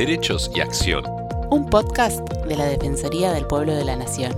Derechos 0.00 0.50
y 0.54 0.60
Acción. 0.62 1.04
Un 1.50 1.68
podcast 1.68 2.26
de 2.46 2.56
la 2.56 2.64
Defensoría 2.64 3.32
del 3.32 3.46
Pueblo 3.46 3.74
de 3.74 3.84
la 3.84 3.96
Nación. 3.96 4.32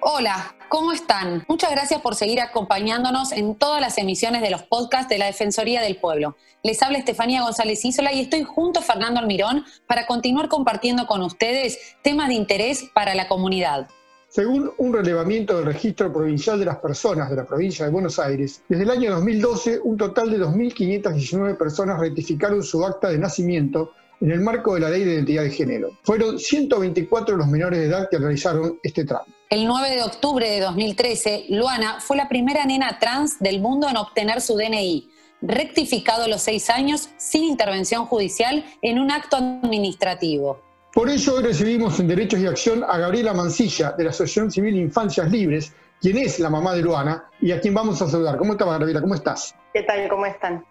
Hola, 0.00 0.56
¿cómo 0.70 0.92
están? 0.92 1.44
Muchas 1.46 1.70
gracias 1.70 2.00
por 2.00 2.14
seguir 2.14 2.40
acompañándonos 2.40 3.30
en 3.32 3.56
todas 3.56 3.82
las 3.82 3.98
emisiones 3.98 4.40
de 4.40 4.48
los 4.48 4.62
podcasts 4.62 5.10
de 5.10 5.18
la 5.18 5.26
Defensoría 5.26 5.82
del 5.82 5.96
Pueblo. 5.96 6.38
Les 6.62 6.82
habla 6.82 6.96
Estefanía 6.96 7.42
González 7.42 7.84
Isola 7.84 8.10
y 8.14 8.20
estoy 8.20 8.44
junto 8.44 8.80
a 8.80 8.82
Fernando 8.82 9.20
Almirón 9.20 9.66
para 9.86 10.06
continuar 10.06 10.48
compartiendo 10.48 11.06
con 11.06 11.20
ustedes 11.20 11.94
temas 12.00 12.28
de 12.28 12.36
interés 12.36 12.86
para 12.94 13.14
la 13.14 13.28
comunidad. 13.28 13.86
Según 14.34 14.72
un 14.78 14.92
relevamiento 14.92 15.56
del 15.56 15.66
Registro 15.66 16.12
Provincial 16.12 16.58
de 16.58 16.64
las 16.64 16.78
Personas 16.78 17.30
de 17.30 17.36
la 17.36 17.46
provincia 17.46 17.84
de 17.84 17.92
Buenos 17.92 18.18
Aires, 18.18 18.64
desde 18.68 18.82
el 18.82 18.90
año 18.90 19.12
2012 19.12 19.78
un 19.84 19.96
total 19.96 20.28
de 20.28 20.40
2.519 20.40 21.56
personas 21.56 22.00
rectificaron 22.00 22.60
su 22.64 22.84
acta 22.84 23.10
de 23.10 23.18
nacimiento 23.18 23.92
en 24.20 24.32
el 24.32 24.40
marco 24.40 24.74
de 24.74 24.80
la 24.80 24.90
Ley 24.90 25.04
de 25.04 25.14
Identidad 25.14 25.44
de 25.44 25.50
Género. 25.50 25.90
Fueron 26.02 26.40
124 26.40 27.36
los 27.36 27.46
menores 27.46 27.78
de 27.78 27.86
edad 27.86 28.08
que 28.10 28.18
realizaron 28.18 28.80
este 28.82 29.04
trámite. 29.04 29.30
El 29.50 29.68
9 29.68 29.90
de 29.94 30.02
octubre 30.02 30.50
de 30.50 30.58
2013, 30.58 31.44
Luana 31.50 32.00
fue 32.00 32.16
la 32.16 32.28
primera 32.28 32.64
nena 32.64 32.98
trans 32.98 33.38
del 33.38 33.60
mundo 33.60 33.88
en 33.88 33.96
obtener 33.96 34.40
su 34.40 34.56
DNI, 34.56 35.10
rectificado 35.42 36.24
a 36.24 36.28
los 36.28 36.42
seis 36.42 36.70
años 36.70 37.08
sin 37.18 37.44
intervención 37.44 38.06
judicial 38.06 38.64
en 38.82 38.98
un 38.98 39.12
acto 39.12 39.36
administrativo. 39.36 40.73
Por 40.94 41.10
ello 41.10 41.34
hoy 41.34 41.42
recibimos 41.42 41.98
en 41.98 42.06
Derechos 42.06 42.38
y 42.38 42.46
Acción 42.46 42.84
a 42.84 42.96
Gabriela 42.98 43.34
Mancilla 43.34 43.90
de 43.98 44.04
la 44.04 44.10
Asociación 44.10 44.52
Civil 44.52 44.76
Infancias 44.76 45.28
Libres, 45.28 45.74
quien 46.00 46.18
es 46.18 46.38
la 46.38 46.48
mamá 46.48 46.72
de 46.72 46.82
Luana 46.82 47.28
y 47.40 47.50
a 47.50 47.60
quien 47.60 47.74
vamos 47.74 48.00
a 48.00 48.08
saludar. 48.08 48.38
¿Cómo 48.38 48.52
estás, 48.52 48.68
Gabriela? 48.68 49.00
¿Cómo 49.00 49.16
estás? 49.16 49.56
¿Qué 49.72 49.82
tal? 49.82 50.08
¿Cómo 50.08 50.24
están? 50.24 50.64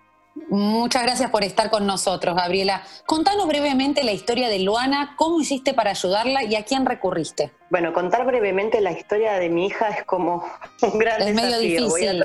Muchas 0.50 1.04
gracias 1.04 1.30
por 1.30 1.44
estar 1.44 1.70
con 1.70 1.86
nosotros, 1.86 2.38
Gabriela. 2.38 2.84
Contanos 3.06 3.50
brevemente 3.50 4.02
la 4.06 4.14
historia 4.14 4.48
de 4.48 4.60
Luana, 4.60 5.14
cómo 5.18 5.42
hiciste 5.42 5.74
para 5.74 5.92
ayudarla 5.92 6.42
y 6.46 6.56
a 6.56 6.64
quién 6.64 6.86
recurriste. 6.86 7.52
Bueno, 7.70 7.92
contar 7.92 8.26
brevemente 8.26 8.80
la 8.80 8.94
historia 8.94 9.34
de 9.34 9.50
mi 9.50 9.66
hija 9.68 9.90
es 9.90 10.06
como 10.06 10.46
un 10.82 11.00
gran 11.00 11.22
es 11.22 11.36
desafío. 11.36 11.52
medio 11.52 11.60
difícil. 11.60 12.24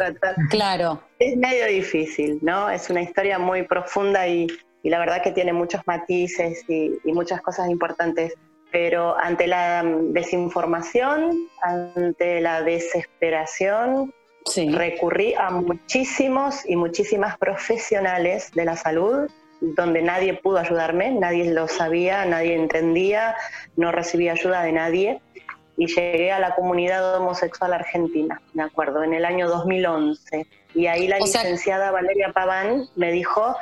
Claro. 0.50 1.02
Es 1.18 1.36
medio 1.36 1.66
difícil, 1.66 2.38
¿no? 2.42 2.70
Es 2.70 2.88
una 2.90 3.02
historia 3.02 3.40
muy 3.40 3.64
profunda 3.64 4.28
y, 4.28 4.46
y 4.82 4.90
la 4.90 4.98
verdad 4.98 5.22
que 5.22 5.32
tiene 5.32 5.52
muchos 5.52 5.80
matices 5.86 6.64
y, 6.68 6.98
y 7.04 7.12
muchas 7.12 7.40
cosas 7.40 7.68
importantes. 7.70 8.34
Pero 8.70 9.16
ante 9.18 9.46
la 9.46 9.82
desinformación, 9.84 11.48
ante 11.62 12.40
la 12.40 12.62
desesperación, 12.62 14.12
Sí. 14.46 14.70
recurrí 14.70 15.34
a 15.34 15.50
muchísimos 15.50 16.64
y 16.66 16.76
muchísimas 16.76 17.36
profesionales 17.36 18.50
de 18.54 18.64
la 18.64 18.76
salud 18.76 19.28
donde 19.60 20.00
nadie 20.00 20.34
pudo 20.34 20.56
ayudarme, 20.58 21.10
nadie 21.10 21.50
lo 21.52 21.68
sabía, 21.68 22.24
nadie 22.24 22.54
entendía, 22.54 23.34
no 23.76 23.92
recibí 23.92 24.28
ayuda 24.30 24.62
de 24.62 24.72
nadie 24.72 25.20
y 25.76 25.86
llegué 25.88 26.32
a 26.32 26.38
la 26.40 26.54
comunidad 26.54 27.16
homosexual 27.16 27.74
argentina, 27.74 28.40
me 28.54 28.62
acuerdo, 28.62 29.02
en 29.04 29.12
el 29.12 29.24
año 29.26 29.48
2011. 29.48 30.46
Y 30.74 30.86
ahí 30.86 31.08
la 31.08 31.18
O 31.18 31.26
sea- 31.26 31.42
licenciada 31.42 31.90
Valeria 31.90 32.32
Paván 32.32 32.84
me 32.96 33.12
dijo, 33.12 33.54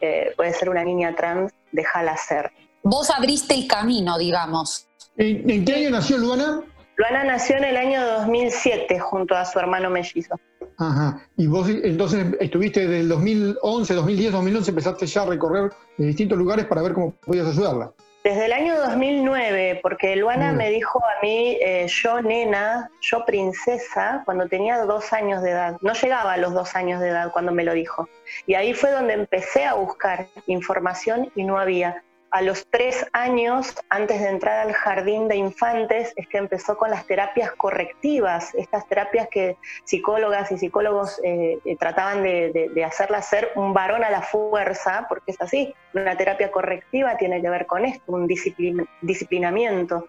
eh, 0.00 0.32
puede 0.36 0.52
ser 0.52 0.68
una 0.68 0.84
niña 0.84 1.14
trans, 1.14 1.52
déjala 1.72 2.16
ser. 2.16 2.52
Vos 2.82 3.10
abriste 3.10 3.54
el 3.54 3.66
camino, 3.66 4.18
digamos. 4.18 4.86
¿En, 5.16 5.48
en 5.50 5.64
qué 5.64 5.74
año 5.74 5.90
nació 5.90 6.18
Luana? 6.18 6.62
Luana 6.96 7.24
nació 7.24 7.56
en 7.56 7.64
el 7.64 7.76
año 7.76 8.04
2007 8.18 8.98
junto 8.98 9.34
a 9.34 9.44
su 9.44 9.58
hermano 9.58 9.90
mellizo. 9.90 10.34
Ajá. 10.78 11.22
Y 11.36 11.46
vos 11.46 11.68
entonces 11.68 12.26
estuviste 12.40 12.80
desde 12.80 13.00
el 13.00 13.08
2011, 13.08 13.94
2010, 13.94 14.32
2011, 14.32 14.70
empezaste 14.70 15.06
ya 15.06 15.22
a 15.22 15.26
recorrer 15.26 15.72
de 15.96 16.06
distintos 16.06 16.38
lugares 16.38 16.66
para 16.66 16.82
ver 16.82 16.92
cómo 16.92 17.12
podías 17.12 17.46
ayudarla. 17.46 17.92
Desde 18.26 18.46
el 18.46 18.52
año 18.54 18.74
2009, 18.76 19.78
porque 19.80 20.16
Luana 20.16 20.50
Mm. 20.50 20.56
me 20.56 20.70
dijo 20.70 20.98
a 20.98 21.22
mí, 21.22 21.58
eh, 21.60 21.86
yo 21.86 22.20
nena, 22.20 22.90
yo 23.00 23.24
princesa, 23.24 24.22
cuando 24.24 24.48
tenía 24.48 24.78
dos 24.78 25.12
años 25.12 25.44
de 25.44 25.52
edad. 25.52 25.76
No 25.80 25.92
llegaba 25.92 26.32
a 26.32 26.36
los 26.36 26.52
dos 26.52 26.74
años 26.74 27.00
de 27.00 27.10
edad 27.10 27.30
cuando 27.30 27.52
me 27.52 27.62
lo 27.62 27.72
dijo. 27.72 28.08
Y 28.44 28.54
ahí 28.54 28.74
fue 28.74 28.90
donde 28.90 29.14
empecé 29.14 29.64
a 29.64 29.74
buscar 29.74 30.26
información 30.48 31.30
y 31.36 31.44
no 31.44 31.56
había. 31.56 32.02
A 32.30 32.42
los 32.42 32.66
tres 32.68 33.06
años, 33.12 33.74
antes 33.88 34.20
de 34.20 34.28
entrar 34.28 34.66
al 34.66 34.72
jardín 34.72 35.28
de 35.28 35.36
infantes, 35.36 36.12
es 36.16 36.26
que 36.28 36.38
empezó 36.38 36.76
con 36.76 36.90
las 36.90 37.06
terapias 37.06 37.52
correctivas, 37.52 38.54
estas 38.54 38.86
terapias 38.88 39.28
que 39.30 39.56
psicólogas 39.84 40.50
y 40.50 40.58
psicólogos 40.58 41.20
eh, 41.22 41.58
eh, 41.64 41.76
trataban 41.76 42.22
de, 42.22 42.84
hacerla 42.84 43.22
ser 43.22 43.52
un 43.54 43.72
varón 43.72 44.02
a 44.04 44.10
la 44.10 44.22
fuerza, 44.22 45.06
porque 45.08 45.30
es 45.32 45.40
así, 45.40 45.74
una 45.94 46.16
terapia 46.16 46.50
correctiva 46.50 47.16
tiene 47.16 47.40
que 47.40 47.48
ver 47.48 47.66
con 47.66 47.84
esto, 47.84 48.12
un 48.12 48.26
disciplin- 48.28 48.88
disciplinamiento. 49.02 50.08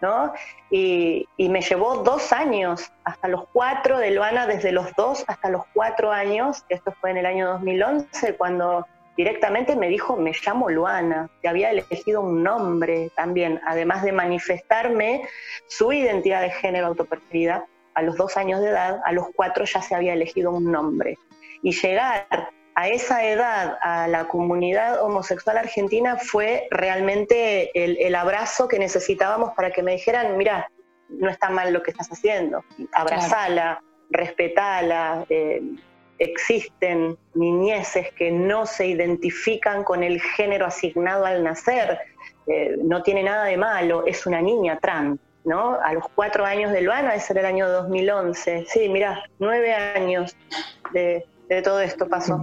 ¿no? 0.00 0.32
Y, 0.70 1.26
y 1.38 1.48
me 1.48 1.62
llevó 1.62 1.96
dos 1.96 2.32
años, 2.32 2.92
hasta 3.04 3.28
los 3.28 3.48
cuatro 3.52 3.98
de 3.98 4.10
Luana, 4.10 4.46
desde 4.46 4.70
los 4.70 4.94
dos 4.94 5.24
hasta 5.26 5.48
los 5.48 5.64
cuatro 5.72 6.12
años, 6.12 6.64
esto 6.68 6.94
fue 7.00 7.10
en 7.10 7.16
el 7.18 7.26
año 7.26 7.48
2011, 7.48 8.36
cuando 8.36 8.86
directamente 9.16 9.76
me 9.76 9.88
dijo, 9.88 10.16
me 10.16 10.32
llamo 10.32 10.68
Luana, 10.68 11.30
que 11.40 11.48
había 11.48 11.70
elegido 11.70 12.20
un 12.20 12.42
nombre 12.42 13.10
también, 13.16 13.60
además 13.66 14.02
de 14.02 14.12
manifestarme 14.12 15.28
su 15.68 15.92
identidad 15.92 16.42
de 16.42 16.50
género 16.50 16.88
autopercibida 16.88 17.66
a 17.94 18.02
los 18.02 18.16
dos 18.16 18.36
años 18.36 18.60
de 18.60 18.68
edad, 18.68 19.00
a 19.04 19.12
los 19.12 19.26
cuatro 19.34 19.64
ya 19.64 19.80
se 19.80 19.94
había 19.94 20.12
elegido 20.12 20.50
un 20.50 20.70
nombre. 20.70 21.16
Y 21.62 21.72
llegar 21.72 22.26
a 22.74 22.88
esa 22.88 23.24
edad 23.24 23.78
a 23.80 24.06
la 24.06 24.28
comunidad 24.28 25.02
homosexual 25.02 25.56
argentina 25.56 26.18
fue 26.18 26.68
realmente 26.70 27.70
el, 27.74 27.96
el 27.98 28.14
abrazo 28.14 28.68
que 28.68 28.78
necesitábamos 28.78 29.54
para 29.54 29.70
que 29.70 29.82
me 29.82 29.92
dijeran, 29.92 30.36
mira, 30.36 30.68
no 31.08 31.30
está 31.30 31.48
mal 31.48 31.72
lo 31.72 31.82
que 31.82 31.92
estás 31.92 32.08
haciendo, 32.12 32.64
abrazala, 32.92 33.82
respetala, 34.10 35.24
eh, 35.28 35.62
existen 36.18 37.16
niñeces 37.34 38.12
que 38.12 38.30
no 38.30 38.66
se 38.66 38.86
identifican 38.86 39.84
con 39.84 40.02
el 40.02 40.20
género 40.20 40.66
asignado 40.66 41.26
al 41.26 41.44
nacer, 41.44 41.98
eh, 42.46 42.76
no 42.82 43.02
tiene 43.02 43.22
nada 43.22 43.44
de 43.44 43.56
malo, 43.56 44.06
es 44.06 44.26
una 44.26 44.40
niña 44.40 44.78
trans, 44.80 45.18
¿no? 45.44 45.78
A 45.80 45.92
los 45.92 46.04
cuatro 46.14 46.44
años 46.44 46.72
de 46.72 46.82
Luana, 46.82 47.14
ese 47.14 47.32
era 47.32 47.40
el 47.40 47.46
año 47.46 47.68
2011, 47.68 48.66
sí, 48.68 48.88
mira, 48.88 49.22
nueve 49.38 49.74
años 49.74 50.36
de, 50.92 51.24
de 51.48 51.62
todo 51.62 51.80
esto 51.80 52.08
pasó. 52.08 52.40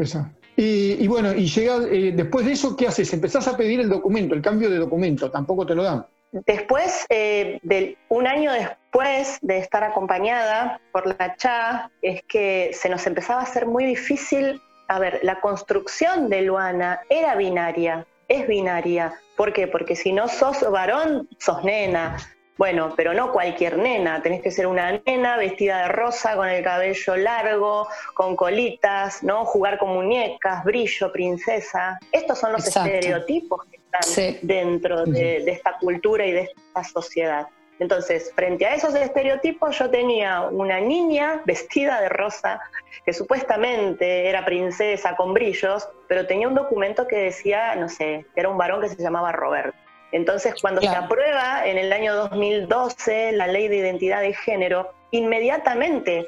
Y 0.55 1.07
bueno, 1.07 1.33
y 1.33 1.47
llega, 1.47 1.77
eh, 1.89 2.11
después 2.15 2.45
de 2.45 2.51
eso, 2.51 2.75
¿qué 2.75 2.87
haces? 2.87 3.11
Empezás 3.13 3.47
a 3.47 3.57
pedir 3.57 3.79
el 3.79 3.89
documento, 3.89 4.35
el 4.35 4.41
cambio 4.41 4.69
de 4.69 4.77
documento, 4.77 5.31
tampoco 5.31 5.65
te 5.65 5.73
lo 5.73 5.83
dan. 5.83 6.05
Después, 6.33 7.05
eh, 7.09 7.59
de, 7.61 7.95
un 8.09 8.25
año 8.25 8.51
después 8.51 9.37
de 9.43 9.59
estar 9.59 9.83
acompañada 9.83 10.81
por 10.91 11.05
la 11.05 11.35
CHA, 11.35 11.91
es 12.01 12.23
que 12.23 12.71
se 12.73 12.89
nos 12.89 13.05
empezaba 13.05 13.41
a 13.41 13.43
hacer 13.43 13.67
muy 13.67 13.85
difícil, 13.85 14.59
a 14.87 14.97
ver, 14.97 15.19
la 15.21 15.39
construcción 15.39 16.29
de 16.29 16.41
Luana 16.41 17.01
era 17.07 17.35
binaria, 17.35 18.07
es 18.27 18.47
binaria. 18.47 19.13
¿Por 19.37 19.53
qué? 19.53 19.67
Porque 19.67 19.95
si 19.95 20.11
no 20.11 20.27
sos 20.27 20.67
varón, 20.71 21.29
sos 21.37 21.63
nena. 21.63 22.17
Bueno, 22.57 22.93
pero 22.95 23.13
no 23.13 23.31
cualquier 23.31 23.77
nena, 23.77 24.21
tenés 24.23 24.41
que 24.41 24.49
ser 24.49 24.65
una 24.65 24.99
nena 25.05 25.37
vestida 25.37 25.83
de 25.83 25.87
rosa, 25.89 26.35
con 26.35 26.47
el 26.47 26.63
cabello 26.63 27.15
largo, 27.15 27.87
con 28.15 28.35
colitas, 28.35 29.21
¿no? 29.21 29.45
Jugar 29.45 29.77
con 29.77 29.89
muñecas, 29.89 30.63
brillo, 30.63 31.11
princesa. 31.11 31.99
Estos 32.11 32.39
son 32.39 32.53
los 32.53 32.65
Exacto. 32.65 32.89
estereotipos 32.89 33.65
que 33.65 33.82
están 33.99 34.03
Sí. 34.03 34.39
dentro 34.41 35.05
de, 35.05 35.41
de 35.43 35.51
esta 35.51 35.77
cultura 35.77 36.25
y 36.25 36.31
de 36.31 36.41
esta 36.41 36.83
sociedad. 36.83 37.47
Entonces, 37.79 38.31
frente 38.35 38.65
a 38.65 38.75
esos 38.75 38.93
estereotipos, 38.95 39.77
yo 39.77 39.89
tenía 39.89 40.41
una 40.41 40.79
niña 40.79 41.41
vestida 41.45 41.99
de 42.01 42.09
rosa, 42.09 42.61
que 43.05 43.13
supuestamente 43.13 44.29
era 44.29 44.45
princesa 44.45 45.15
con 45.15 45.33
brillos, 45.33 45.87
pero 46.07 46.25
tenía 46.27 46.47
un 46.47 46.55
documento 46.55 47.07
que 47.07 47.17
decía, 47.17 47.75
no 47.75 47.89
sé, 47.89 48.25
que 48.33 48.39
era 48.39 48.49
un 48.49 48.57
varón 48.57 48.81
que 48.81 48.89
se 48.89 49.01
llamaba 49.01 49.31
Roberto. 49.31 49.77
Entonces, 50.11 50.53
cuando 50.61 50.79
se 50.81 50.87
aprueba 50.89 51.65
en 51.65 51.79
el 51.79 51.91
año 51.91 52.13
2012 52.13 53.31
la 53.31 53.47
ley 53.47 53.67
de 53.67 53.77
identidad 53.77 54.21
de 54.21 54.33
género, 54.35 54.93
inmediatamente 55.09 56.27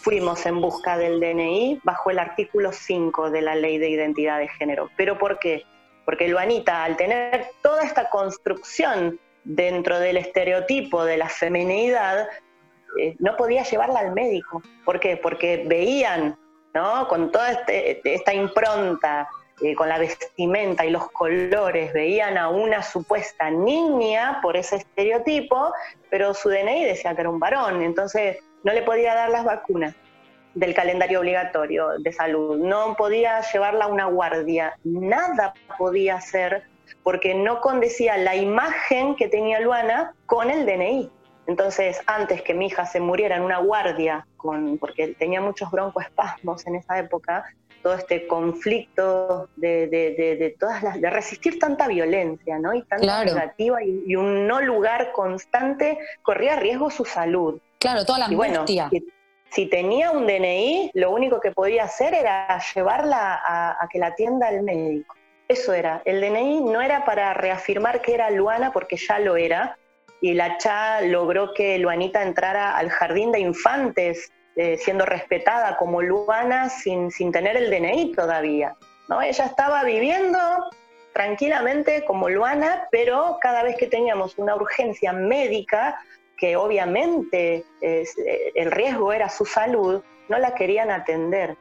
fuimos 0.00 0.46
en 0.46 0.60
busca 0.60 0.96
del 0.96 1.18
DNI 1.18 1.80
bajo 1.82 2.10
el 2.10 2.20
artículo 2.20 2.70
5 2.70 3.30
de 3.30 3.42
la 3.42 3.56
ley 3.56 3.78
de 3.78 3.88
identidad 3.90 4.38
de 4.38 4.46
género. 4.46 4.90
¿Pero 4.96 5.18
por 5.18 5.40
qué? 5.40 5.64
Porque 6.06 6.28
Luanita, 6.28 6.84
al 6.84 6.96
tener 6.96 7.50
toda 7.62 7.82
esta 7.82 8.08
construcción 8.08 9.20
dentro 9.44 9.98
del 9.98 10.16
estereotipo 10.16 11.04
de 11.04 11.18
la 11.18 11.28
feminidad, 11.28 12.28
eh, 12.98 13.14
no 13.18 13.36
podía 13.36 13.62
llevarla 13.64 14.00
al 14.00 14.12
médico. 14.12 14.62
¿Por 14.86 14.98
qué? 15.00 15.18
Porque 15.18 15.64
veían, 15.66 16.38
¿no? 16.72 17.06
Con 17.08 17.30
toda 17.30 17.50
este- 17.50 18.00
esta 18.14 18.32
impronta, 18.32 19.28
eh, 19.62 19.74
con 19.74 19.88
la 19.88 19.98
vestimenta 19.98 20.84
y 20.84 20.90
los 20.90 21.10
colores, 21.10 21.92
veían 21.92 22.38
a 22.38 22.48
una 22.48 22.82
supuesta 22.82 23.50
niña 23.50 24.40
por 24.42 24.56
ese 24.56 24.76
estereotipo, 24.76 25.72
pero 26.10 26.34
su 26.34 26.48
DNI 26.48 26.84
decía 26.84 27.14
que 27.14 27.22
era 27.22 27.30
un 27.30 27.40
varón, 27.40 27.82
entonces 27.82 28.38
no 28.64 28.72
le 28.72 28.82
podía 28.82 29.14
dar 29.14 29.30
las 29.30 29.44
vacunas. 29.44 29.94
Del 30.56 30.74
calendario 30.74 31.20
obligatorio 31.20 31.98
de 31.98 32.12
salud, 32.12 32.56
no 32.56 32.96
podía 32.96 33.42
llevarla 33.52 33.84
a 33.84 33.88
una 33.88 34.06
guardia, 34.06 34.76
nada 34.84 35.54
podía 35.78 36.16
hacer 36.16 36.64
porque 37.02 37.34
no 37.34 37.60
condecía 37.60 38.16
la 38.16 38.34
imagen 38.34 39.14
que 39.16 39.28
tenía 39.28 39.60
Luana 39.60 40.14
con 40.24 40.50
el 40.50 40.66
DNI. 40.66 41.10
Entonces, 41.46 42.00
antes 42.06 42.42
que 42.42 42.54
mi 42.54 42.66
hija 42.66 42.86
se 42.86 43.00
muriera 43.00 43.36
en 43.36 43.42
una 43.42 43.58
guardia, 43.58 44.26
con, 44.36 44.78
porque 44.78 45.08
tenía 45.08 45.40
muchos 45.40 45.70
broncoespasmos 45.70 46.66
en 46.66 46.76
esa 46.76 46.98
época, 46.98 47.44
todo 47.82 47.94
este 47.94 48.26
conflicto 48.26 49.48
de, 49.56 49.86
de, 49.86 50.56
todas 50.58 50.82
las, 50.82 51.00
de 51.00 51.08
resistir 51.10 51.58
tanta 51.58 51.86
violencia, 51.86 52.58
¿no? 52.58 52.74
Y 52.74 52.82
tanta 52.82 53.24
negativa 53.24 53.78
y, 53.84 54.16
un 54.16 54.48
no 54.48 54.60
lugar 54.60 55.12
constante, 55.12 55.98
corría 56.22 56.56
riesgo 56.56 56.90
su 56.90 57.04
salud. 57.04 57.60
Claro, 57.78 58.04
toda 58.04 58.20
la 58.20 58.26
angustia. 58.26 58.90
Si, 59.50 59.66
tenía 59.66 60.10
un 60.10 60.26
DNI, 60.26 60.90
lo 60.94 61.10
único 61.10 61.40
que 61.40 61.52
podía 61.52 61.84
hacer 61.84 62.14
era 62.14 62.58
llevarla 62.74 63.40
a, 63.44 63.88
que 63.90 63.98
la 63.98 64.08
atienda 64.08 64.48
el 64.50 64.62
médico. 64.62 65.14
Eso 65.48 65.72
era. 65.72 66.02
El 66.04 66.20
DNI 66.20 66.60
no 66.62 66.80
era 66.80 67.04
para 67.04 67.32
reafirmar 67.34 68.02
que 68.02 68.14
era 68.14 68.30
Luana, 68.30 68.72
porque 68.72 68.96
ya 68.96 69.18
lo 69.18 69.36
era, 69.36 69.78
y 70.20 70.34
la 70.34 70.58
CHA 70.58 71.02
logró 71.02 71.54
que 71.54 71.78
Luanita 71.78 72.22
entrara 72.22 72.76
al 72.76 72.90
jardín 72.90 73.32
de 73.32 73.40
infantes 73.40 74.32
eh, 74.56 74.78
siendo 74.78 75.04
respetada 75.04 75.76
como 75.76 76.00
Luana 76.00 76.70
sin, 76.70 77.10
sin 77.10 77.30
tener 77.30 77.56
el 77.56 77.70
DNI 77.70 78.12
todavía. 78.12 78.74
¿no? 79.08 79.20
Ella 79.20 79.44
estaba 79.44 79.84
viviendo 79.84 80.38
tranquilamente 81.12 82.04
como 82.04 82.28
Luana, 82.28 82.88
pero 82.90 83.38
cada 83.40 83.62
vez 83.62 83.76
que 83.76 83.86
teníamos 83.86 84.38
una 84.38 84.54
urgencia 84.54 85.12
médica, 85.12 85.98
que 86.36 86.56
obviamente 86.56 87.64
eh, 87.80 88.04
el 88.54 88.70
riesgo 88.70 89.12
era 89.12 89.28
su 89.28 89.44
salud, 89.44 90.02
no 90.28 90.38
la 90.38 90.54
querían 90.54 90.90
atender. 90.90 91.56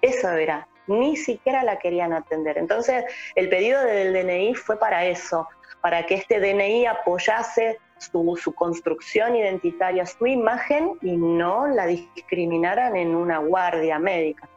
Eso 0.00 0.30
era, 0.30 0.68
ni 0.86 1.16
siquiera 1.16 1.62
la 1.62 1.78
querían 1.78 2.12
atender. 2.12 2.58
Entonces, 2.58 3.04
el 3.34 3.48
pedido 3.48 3.82
del 3.82 4.12
DNI 4.12 4.54
fue 4.54 4.78
para 4.78 5.04
eso, 5.04 5.48
para 5.80 6.06
que 6.06 6.14
este 6.14 6.40
DNI 6.40 6.86
apoyase 6.86 7.78
su, 7.98 8.54
construcción 8.54 9.36
identitaria, 9.36 10.06
su 10.06 10.26
imagen 10.26 10.92
y 11.02 11.16
no 11.16 11.66
la 11.66 11.86
discriminaran 11.86 12.96
en 12.96 13.14
una 13.14 13.38
guardia 13.38 13.98
médica. 13.98 14.48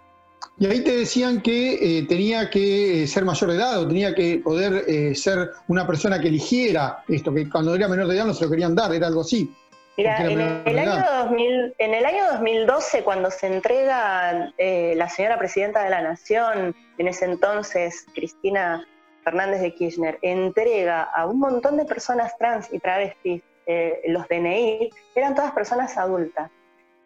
Y 0.60 0.66
ahí 0.66 0.84
te 0.84 0.98
decían 0.98 1.42
que 1.42 2.00
eh, 2.00 2.06
tenía 2.07 2.50
que 2.50 3.04
eh, 3.04 3.07
ser 3.07 3.25
mayor 3.25 3.51
de 3.51 3.56
edad 3.57 3.80
o 3.80 3.88
tenía 3.88 4.16
que 4.16 4.42
poder 4.44 4.86
eh, 4.88 5.13
ser 5.13 5.51
una 5.68 5.86
persona 5.86 6.19
que 6.19 6.30
eligiera 6.30 7.04
esto, 7.07 7.34
que 7.34 7.48
cuando 7.50 7.75
era 7.75 7.88
menor 7.88 8.07
de 8.07 8.16
edad 8.16 8.25
no 8.25 8.34
se 8.34 8.45
lo 8.45 8.51
querían 8.51 8.75
dar, 8.75 8.94
era 8.94 9.07
algo 9.07 9.22
así. 9.22 9.54
Mira, 9.98 10.18
en 10.24 10.39
el, 10.39 10.80
año 10.80 11.04
2000, 11.24 11.75
en 11.80 11.94
el 11.95 12.06
año 12.06 12.25
2012, 12.34 13.04
cuando 13.04 13.31
se 13.31 13.48
entrega 13.48 14.54
la 14.60 15.10
señora 15.10 15.39
presidenta 15.39 15.84
de 15.84 15.89
la 15.89 16.04
Nación, 16.04 16.75
en 17.00 17.07
ese 17.07 17.25
entonces 17.25 18.06
Cristina 18.13 18.86
Fernández 19.24 19.60
de 19.62 19.74
Kirchner 19.74 20.19
entrega 20.22 21.04
a 21.04 21.25
un 21.25 21.40
montón 21.40 21.78
de 21.78 21.86
personas 21.86 22.38
trans 22.38 22.72
y 22.72 22.80
travestis 22.80 23.42
eh, 23.66 24.01
los 24.07 24.25
DNI, 24.30 24.90
eran 25.13 25.36
todas 25.36 25.51
personas 25.51 25.98
adultas. 25.98 26.50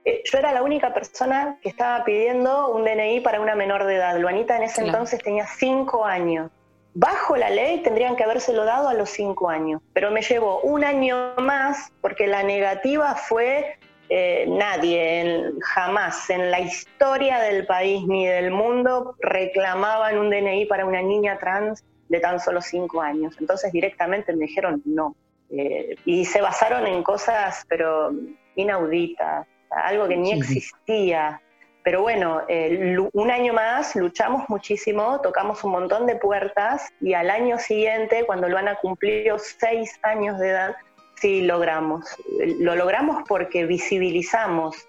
Eh, 0.04 0.24
yo 0.26 0.40
era 0.40 0.52
la 0.52 0.64
única 0.64 0.94
persona 0.94 1.60
que 1.62 1.70
estaba 1.70 2.04
pidiendo 2.04 2.70
un 2.74 2.84
DNI 2.84 3.20
para 3.22 3.40
una 3.40 3.56
menor 3.56 3.86
de 3.86 3.96
edad. 3.96 4.18
Luanita 4.18 4.58
en 4.58 4.64
ese 4.64 4.82
entonces 4.82 5.22
tenía 5.22 5.46
cinco 5.46 6.06
años. 6.06 6.50
Bajo 6.94 7.38
la 7.38 7.50
ley 7.50 7.82
tendrían 7.84 8.16
que 8.16 8.24
habérselo 8.24 8.66
dado 8.66 8.90
a 8.90 8.94
los 8.94 9.10
cinco 9.10 9.50
años, 9.50 9.82
pero 9.94 10.12
me 10.12 10.22
llevó 10.22 10.60
un 10.62 10.84
año 10.84 11.36
más 11.38 11.92
porque 12.02 12.28
la 12.28 12.44
negativa 12.44 13.16
fue 13.16 13.78
eh, 14.10 14.46
nadie, 14.50 15.54
jamás 15.62 16.30
en 16.30 16.52
la 16.52 16.60
historia 16.60 17.40
del 17.40 17.66
país 17.66 18.06
ni 18.06 18.28
del 18.28 18.52
mundo 18.52 19.16
reclamaban 19.22 20.18
un 20.18 20.30
DNI 20.30 20.66
para 20.66 20.86
una 20.86 21.02
niña 21.02 21.38
trans 21.40 21.86
de 22.10 22.20
tan 22.20 22.42
solo 22.42 22.62
cinco 22.62 23.02
años. 23.02 23.36
Entonces 23.40 23.72
directamente 23.72 24.34
me 24.34 24.48
dijeron 24.48 24.82
no. 24.84 25.16
Eh, 25.50 25.96
y 26.04 26.26
se 26.26 26.42
basaron 26.42 26.88
en 26.88 27.04
cosas, 27.04 27.66
pero 27.70 28.12
inauditas, 28.56 29.48
algo 29.72 30.08
que 30.08 30.18
ni 30.18 30.34
existía. 30.34 31.42
Pero 31.84 32.02
bueno, 32.04 32.42
un 33.14 33.32
año 33.32 33.54
más 33.54 33.96
luchamos 33.96 34.48
muchísimo, 34.50 35.20
tocamos 35.22 35.64
un 35.64 35.72
montón 35.72 36.06
de 36.06 36.16
puertas 36.16 36.90
y 37.02 37.14
al 37.14 37.32
año 37.32 37.58
siguiente, 37.58 38.24
cuando 38.26 38.48
Luana 38.48 38.76
cumplió 38.76 39.40
seis 39.40 40.00
años 40.04 40.38
de 40.38 40.50
edad, 40.50 40.76
sí 41.16 41.42
logramos. 41.42 42.06
Lo 42.60 42.76
logramos 42.76 43.24
porque 43.28 43.66
visibilizamos 43.66 44.88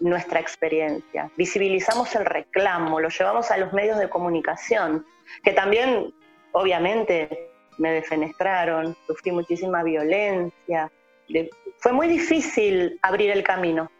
nuestra 0.00 0.40
experiencia, 0.40 1.30
visibilizamos 1.36 2.14
el 2.14 2.24
reclamo, 2.24 3.00
lo 3.00 3.10
llevamos 3.10 3.50
a 3.50 3.58
los 3.58 3.74
medios 3.74 3.98
de 3.98 4.08
comunicación, 4.08 5.04
que 5.42 5.52
también 5.52 6.14
obviamente 6.52 7.50
me 7.76 7.92
defenestraron, 7.92 8.96
sufrí 9.06 9.30
muchísima 9.30 9.82
violencia. 9.82 10.90
fue 11.78 11.92
muy 11.92 12.08
difícil 12.08 12.98
abrir 13.02 13.30
el 13.30 13.42
camino. 13.42 13.90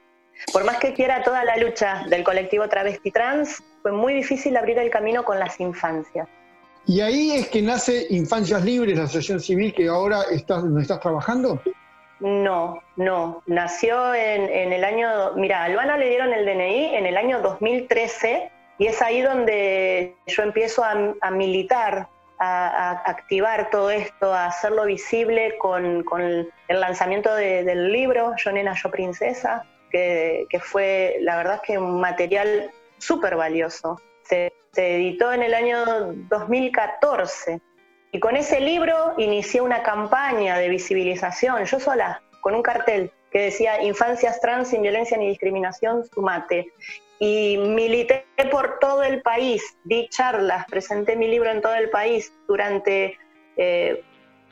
Por 0.52 0.64
más 0.64 0.78
que 0.78 0.94
quiera 0.94 1.22
toda 1.22 1.44
la 1.44 1.56
lucha 1.56 2.04
del 2.08 2.24
colectivo 2.24 2.68
travesti 2.68 3.10
trans, 3.10 3.62
fue 3.82 3.92
muy 3.92 4.14
difícil 4.14 4.56
abrir 4.56 4.78
el 4.78 4.90
camino 4.90 5.24
con 5.24 5.38
las 5.38 5.60
infancias. 5.60 6.28
¿Y 6.86 7.00
ahí 7.00 7.32
es 7.32 7.48
que 7.48 7.62
nace 7.62 8.06
Infancias 8.10 8.64
Libres, 8.64 8.96
la 8.96 9.04
asociación 9.04 9.40
civil 9.40 9.74
que 9.74 9.88
ahora 9.88 10.22
estás, 10.30 10.64
¿no 10.64 10.80
estás 10.80 11.00
trabajando? 11.00 11.60
No, 12.20 12.82
no. 12.96 13.42
Nació 13.46 14.14
en, 14.14 14.72
el 14.72 14.84
año. 14.84 15.32
Mira, 15.36 15.64
a 15.64 15.68
Luana 15.68 15.96
le 15.96 16.08
dieron 16.08 16.32
el 16.32 16.44
DNI 16.44 16.96
en 16.96 17.06
el 17.06 17.16
año 17.16 17.40
2013 17.40 18.50
y 18.78 18.86
es 18.86 19.00
ahí 19.02 19.20
donde 19.20 20.14
yo 20.26 20.42
empiezo 20.42 20.82
a 20.84 21.30
militar 21.30 22.08
a, 22.40 23.02
activar 23.04 23.70
todo 23.70 23.90
esto, 23.90 24.32
a 24.32 24.46
hacerlo 24.46 24.86
visible 24.86 25.56
con, 25.58 26.04
el 26.68 26.80
lanzamiento 26.80 27.34
del 27.34 27.92
libro 27.92 28.34
Yo 28.36 28.50
Nena, 28.50 28.74
Yo 28.74 28.90
Princesa, 28.90 29.64
que, 29.90 30.46
fue 30.60 31.16
la 31.20 31.36
verdad 31.36 31.62
que 31.62 31.78
un 31.78 32.00
material 32.00 32.70
súper 32.98 33.36
valioso. 33.36 34.00
Se, 34.24 34.52
se 34.72 34.96
editó 34.96 35.32
en 35.32 35.42
el 35.42 35.54
año 35.54 35.84
2014 36.28 37.60
y 38.12 38.20
con 38.20 38.36
ese 38.36 38.60
libro 38.60 39.14
inicié 39.18 39.60
una 39.60 39.82
campaña 39.82 40.58
de 40.58 40.68
visibilización, 40.68 41.64
yo 41.64 41.78
sola, 41.78 42.22
con 42.40 42.54
un 42.54 42.62
cartel 42.62 43.12
que 43.30 43.42
decía 43.42 43.82
Infancias 43.82 44.40
trans 44.40 44.68
sin 44.68 44.82
violencia 44.82 45.16
ni 45.16 45.28
discriminación, 45.28 46.04
sumate 46.12 46.72
y 47.20 47.58
milité 47.58 48.24
por 48.50 48.78
todo 48.78 49.02
el 49.02 49.22
país, 49.22 49.62
di 49.84 50.08
charlas, 50.08 50.64
presenté 50.66 51.16
mi 51.16 51.28
libro 51.28 51.50
en 51.50 51.60
todo 51.60 51.74
el 51.74 51.90
país 51.90 52.32
durante 52.48 53.18
eh, 53.56 54.02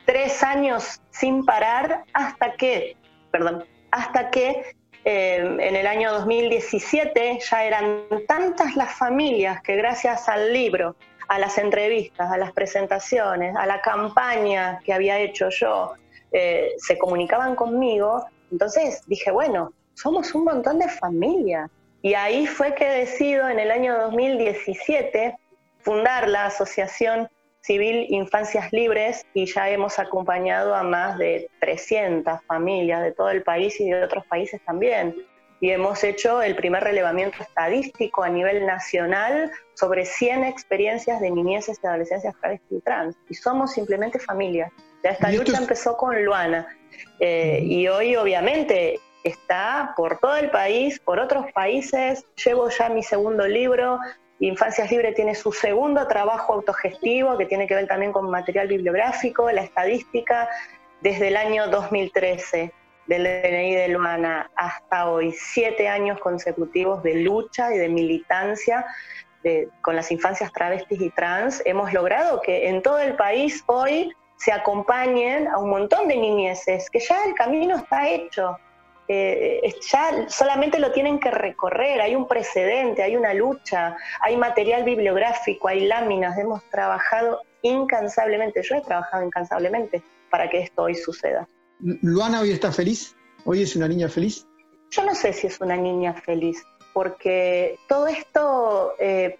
tres 0.05 0.43
años 0.43 1.01
sin 1.09 1.45
parar 1.45 2.03
hasta 2.13 2.53
que, 2.53 2.95
perdón, 3.31 3.65
hasta 3.91 4.29
que 4.29 4.75
en 5.05 5.75
el 5.75 5.87
año 5.87 6.11
2017 6.11 7.39
ya 7.49 7.63
eran 7.63 8.03
tantas 8.27 8.75
las 8.75 8.93
familias 8.93 9.61
que 9.61 9.75
gracias 9.75 10.27
al 10.27 10.53
libro, 10.53 10.95
a 11.29 11.39
las 11.39 11.57
entrevistas, 11.57 12.31
a 12.31 12.37
las 12.37 12.51
presentaciones, 12.51 13.55
a 13.55 13.65
la 13.65 13.81
campaña 13.81 14.79
que 14.83 14.93
había 14.93 15.19
hecho 15.19 15.49
yo, 15.49 15.93
eh, 16.31 16.73
se 16.77 16.97
comunicaban 16.97 17.55
conmigo. 17.55 18.25
Entonces 18.51 19.03
dije, 19.07 19.31
bueno, 19.31 19.71
somos 19.93 20.33
un 20.33 20.43
montón 20.43 20.79
de 20.79 20.89
familias 20.89 21.69
y 22.01 22.13
ahí 22.13 22.47
fue 22.47 22.73
que 22.73 22.85
decido 22.85 23.47
en 23.47 23.59
el 23.59 23.71
año 23.71 23.97
2017 23.97 25.37
fundar 25.79 26.27
la 26.27 26.45
Asociación 26.45 27.29
Civil 27.69 28.07
Infancias 28.09 28.73
Libres 28.73 29.27
y 29.35 29.45
ya 29.45 29.69
hemos 29.69 29.99
acompañado 29.99 30.73
a 30.73 30.81
más 30.81 31.19
de 31.19 31.51
300 31.59 32.43
familias 32.47 33.03
de 33.03 33.11
todo 33.11 33.29
el 33.29 33.43
país 33.43 33.79
y 33.79 33.91
de 33.91 34.03
otros 34.03 34.25
países 34.25 34.59
también. 34.65 35.15
Y 35.61 35.69
hemos 35.69 36.03
hecho 36.03 36.41
el 36.41 36.55
primer 36.55 36.83
relevamiento 36.83 37.43
estadístico 37.43 38.23
a 38.23 38.29
nivel 38.29 38.65
nacional 38.65 39.51
sobre 39.75 40.05
100 40.05 40.45
experiencias 40.45 41.21
de 41.21 41.29
niñeces 41.29 41.79
y 41.83 41.85
adolescencias 41.85 42.33
y 42.71 42.81
trans. 42.81 43.15
Y 43.29 43.35
somos 43.35 43.71
simplemente 43.73 44.17
familias. 44.17 44.71
Ya 45.03 45.11
esta 45.11 45.31
lucha 45.31 45.59
empezó 45.59 45.95
con 45.95 46.25
Luana. 46.25 46.75
Eh, 47.19 47.59
y 47.61 47.87
hoy, 47.87 48.15
obviamente, 48.15 48.99
está 49.23 49.93
por 49.95 50.17
todo 50.17 50.37
el 50.37 50.49
país, 50.49 50.99
por 50.99 51.19
otros 51.19 51.45
países. 51.53 52.25
Llevo 52.43 52.67
ya 52.69 52.89
mi 52.89 53.03
segundo 53.03 53.47
libro. 53.47 53.99
Infancias 54.39 54.89
Libre 54.89 55.11
tiene 55.11 55.35
su 55.35 55.51
segundo 55.51 56.07
trabajo 56.07 56.53
autogestivo 56.53 57.37
que 57.37 57.45
tiene 57.45 57.67
que 57.67 57.75
ver 57.75 57.87
también 57.87 58.13
con 58.13 58.29
material 58.29 58.67
bibliográfico, 58.67 59.51
la 59.51 59.61
estadística, 59.61 60.49
desde 61.01 61.27
el 61.27 61.37
año 61.37 61.67
2013 61.67 62.73
del 63.07 63.23
DNI 63.23 63.75
de 63.75 63.87
Luana 63.89 64.49
hasta 64.55 65.09
hoy, 65.09 65.33
siete 65.33 65.87
años 65.87 66.19
consecutivos 66.19 67.03
de 67.03 67.15
lucha 67.15 67.73
y 67.73 67.77
de 67.77 67.89
militancia 67.89 68.85
con 69.81 69.95
las 69.95 70.11
infancias 70.11 70.51
travestis 70.51 71.01
y 71.01 71.09
trans, 71.11 71.61
hemos 71.65 71.93
logrado 71.93 72.41
que 72.41 72.67
en 72.67 72.81
todo 72.81 72.99
el 72.99 73.15
país 73.15 73.63
hoy 73.67 74.11
se 74.35 74.51
acompañen 74.51 75.47
a 75.47 75.57
un 75.57 75.69
montón 75.69 76.07
de 76.07 76.17
niñeces, 76.17 76.89
que 76.89 76.99
ya 76.99 77.25
el 77.25 77.33
camino 77.33 77.77
está 77.77 78.07
hecho, 78.09 78.57
eh, 79.11 79.73
ya 79.91 80.29
solamente 80.29 80.77
lo 80.77 80.91
tienen 80.91 81.19
que 81.19 81.31
recorrer, 81.31 81.99
hay 81.99 82.15
un 82.15 82.27
precedente, 82.27 83.01
hay 83.01 83.17
una 83.17 83.33
lucha, 83.33 83.97
hay 84.21 84.37
material 84.37 84.83
bibliográfico, 84.83 85.67
hay 85.67 85.87
láminas, 85.87 86.37
hemos 86.37 86.63
trabajado 86.69 87.41
incansablemente, 87.63 88.61
yo 88.61 88.75
he 88.75 88.81
trabajado 88.81 89.25
incansablemente 89.25 90.03
para 90.29 90.47
que 90.47 90.59
esto 90.59 90.83
hoy 90.83 90.93
suceda. 90.93 91.47
¿Luana 91.79 92.41
hoy 92.41 92.51
está 92.51 92.71
feliz? 92.71 93.15
¿Hoy 93.45 93.63
es 93.63 93.75
una 93.75 93.87
niña 93.87 94.09
feliz? 94.09 94.45
Yo 94.91 95.03
no 95.03 95.15
sé 95.15 95.33
si 95.33 95.47
es 95.47 95.59
una 95.59 95.75
niña 95.75 96.13
feliz, 96.13 96.63
porque 96.93 97.79
todo 97.87 98.05
esto 98.05 98.93
eh, 98.99 99.39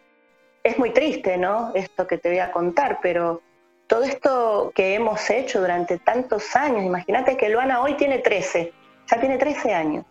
es 0.63 0.79
muy 0.79 0.89
triste, 0.93 1.37
¿no? 1.37 1.73
Esto 1.75 2.07
que 2.07 2.17
te 2.17 2.29
voy 2.29 2.39
a 2.39 2.51
contar, 2.51 2.97
pero 3.03 3.43
todo 3.85 4.03
esto 4.03 4.71
que 4.73 4.95
hemos 4.95 5.29
hecho 5.29 5.61
durante 5.61 5.99
tantos 5.99 6.55
años, 6.55 6.83
imagínate 6.83 7.37
que 7.37 7.49
Luana 7.49 7.81
hoy 7.81 7.93
tiene 7.97 8.17
13, 8.17 8.73
ya 9.09 9.19
tiene 9.19 9.37
13 9.37 9.73
años. 9.73 10.05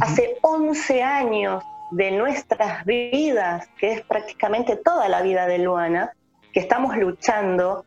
Hace 0.00 0.38
11 0.40 1.02
años 1.02 1.62
de 1.90 2.10
nuestras 2.12 2.84
vidas, 2.84 3.68
que 3.78 3.92
es 3.92 4.00
prácticamente 4.02 4.76
toda 4.76 5.08
la 5.08 5.22
vida 5.22 5.46
de 5.46 5.58
Luana, 5.58 6.12
que 6.52 6.60
estamos 6.60 6.96
luchando. 6.96 7.84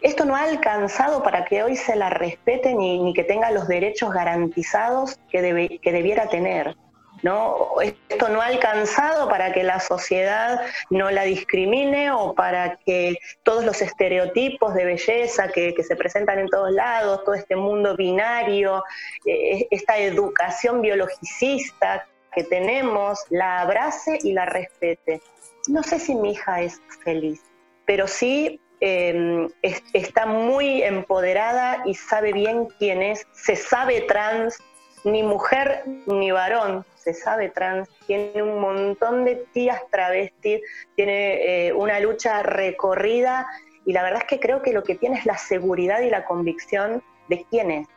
Esto 0.00 0.24
no 0.24 0.36
ha 0.36 0.42
alcanzado 0.42 1.22
para 1.22 1.44
que 1.44 1.62
hoy 1.62 1.76
se 1.76 1.96
la 1.96 2.10
respete 2.10 2.74
ni, 2.74 3.02
ni 3.02 3.14
que 3.14 3.24
tenga 3.24 3.50
los 3.50 3.66
derechos 3.66 4.12
garantizados 4.12 5.18
que, 5.30 5.42
debe, 5.42 5.78
que 5.78 5.92
debiera 5.92 6.28
tener. 6.28 6.76
¿No? 7.22 7.80
Esto 7.80 8.28
no 8.28 8.40
ha 8.40 8.46
alcanzado 8.46 9.28
para 9.28 9.52
que 9.52 9.62
la 9.62 9.80
sociedad 9.80 10.60
no 10.90 11.10
la 11.10 11.24
discrimine 11.24 12.10
o 12.10 12.34
para 12.34 12.76
que 12.84 13.16
todos 13.42 13.64
los 13.64 13.82
estereotipos 13.82 14.74
de 14.74 14.84
belleza 14.84 15.48
que, 15.48 15.74
se 15.82 15.96
presentan 15.96 16.38
en 16.38 16.48
todos 16.48 16.72
lados, 16.72 17.24
todo 17.24 17.34
este 17.34 17.56
mundo 17.56 17.96
binario, 17.96 18.82
eh, 19.24 19.66
esta 19.70 19.98
educación 19.98 20.82
biologicista 20.82 22.06
que 22.34 22.44
tenemos, 22.44 23.18
la 23.30 23.60
abrace 23.60 24.18
y 24.22 24.32
la 24.32 24.44
respete. 24.44 25.20
No 25.68 25.82
sé 25.82 25.98
si 25.98 26.14
mi 26.14 26.32
hija 26.32 26.62
es 26.62 26.80
feliz, 27.04 27.42
pero 27.86 28.06
sí 28.06 28.60
em, 28.80 29.48
está 29.92 30.26
muy 30.26 30.82
empoderada 30.82 31.82
y 31.84 31.94
sabe 31.94 32.32
bien 32.32 32.66
quién 32.78 33.02
es, 33.02 33.26
se 33.32 33.56
sabe 33.56 34.02
trans, 34.02 34.58
ni 35.04 35.22
mujer 35.22 35.82
ni 36.06 36.30
varón, 36.30 36.84
se 36.96 37.14
sabe 37.14 37.48
trans, 37.48 37.88
tiene 38.06 38.42
un 38.42 38.60
montón 38.60 39.24
de 39.24 39.36
tías 39.52 39.80
travestis, 39.90 40.60
tiene 40.96 41.68
eh, 41.68 41.72
una 41.72 42.00
lucha 42.00 42.42
recorrida 42.42 43.46
y 43.86 43.92
la 43.92 44.02
verdad 44.02 44.20
es 44.22 44.28
que 44.28 44.40
creo 44.40 44.60
que 44.62 44.72
lo 44.72 44.82
que 44.82 44.94
tiene 44.94 45.18
es 45.18 45.24
la 45.24 45.38
seguridad 45.38 46.00
y 46.00 46.10
la 46.10 46.24
convicción 46.24 47.02
de 47.28 47.46
quién 47.50 47.70
es. 47.70 47.88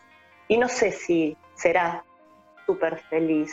Y 0.48 0.58
no 0.58 0.70
sé 0.70 0.92
si 0.92 1.36
será 1.56 2.04
súper 2.66 3.00
feliz. 3.10 3.52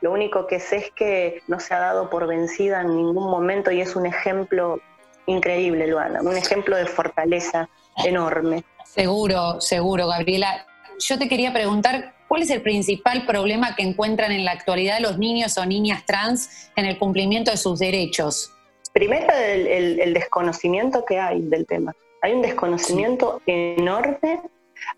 Lo 0.00 0.12
único 0.12 0.46
que 0.46 0.58
sé 0.58 0.76
es 0.76 0.90
que 0.90 1.42
no 1.46 1.60
se 1.60 1.74
ha 1.74 1.78
dado 1.78 2.10
por 2.10 2.26
vencida 2.26 2.80
en 2.80 2.96
ningún 2.96 3.30
momento 3.30 3.70
y 3.70 3.80
es 3.80 3.94
un 3.94 4.06
ejemplo 4.06 4.80
increíble, 5.26 5.86
Luana, 5.86 6.20
un 6.22 6.36
ejemplo 6.36 6.76
de 6.76 6.86
fortaleza 6.86 7.68
enorme. 8.04 8.64
Seguro, 8.84 9.60
seguro, 9.60 10.08
Gabriela. 10.08 10.66
Yo 10.98 11.18
te 11.18 11.28
quería 11.28 11.52
preguntar 11.52 12.15
¿Cuál 12.36 12.44
es 12.44 12.50
el 12.50 12.60
principal 12.60 13.24
problema 13.24 13.74
que 13.74 13.82
encuentran 13.82 14.30
en 14.30 14.44
la 14.44 14.50
actualidad 14.50 14.98
los 15.00 15.16
niños 15.16 15.56
o 15.56 15.64
niñas 15.64 16.04
trans 16.04 16.70
en 16.76 16.84
el 16.84 16.98
cumplimiento 16.98 17.50
de 17.50 17.56
sus 17.56 17.78
derechos? 17.78 18.52
Primero, 18.92 19.32
el, 19.32 20.12
desconocimiento 20.12 21.02
que 21.06 21.18
hay 21.18 21.40
del 21.40 21.64
tema. 21.64 21.94
Hay 22.20 22.34
un 22.34 22.42
desconocimiento 22.42 23.40
enorme, 23.46 24.42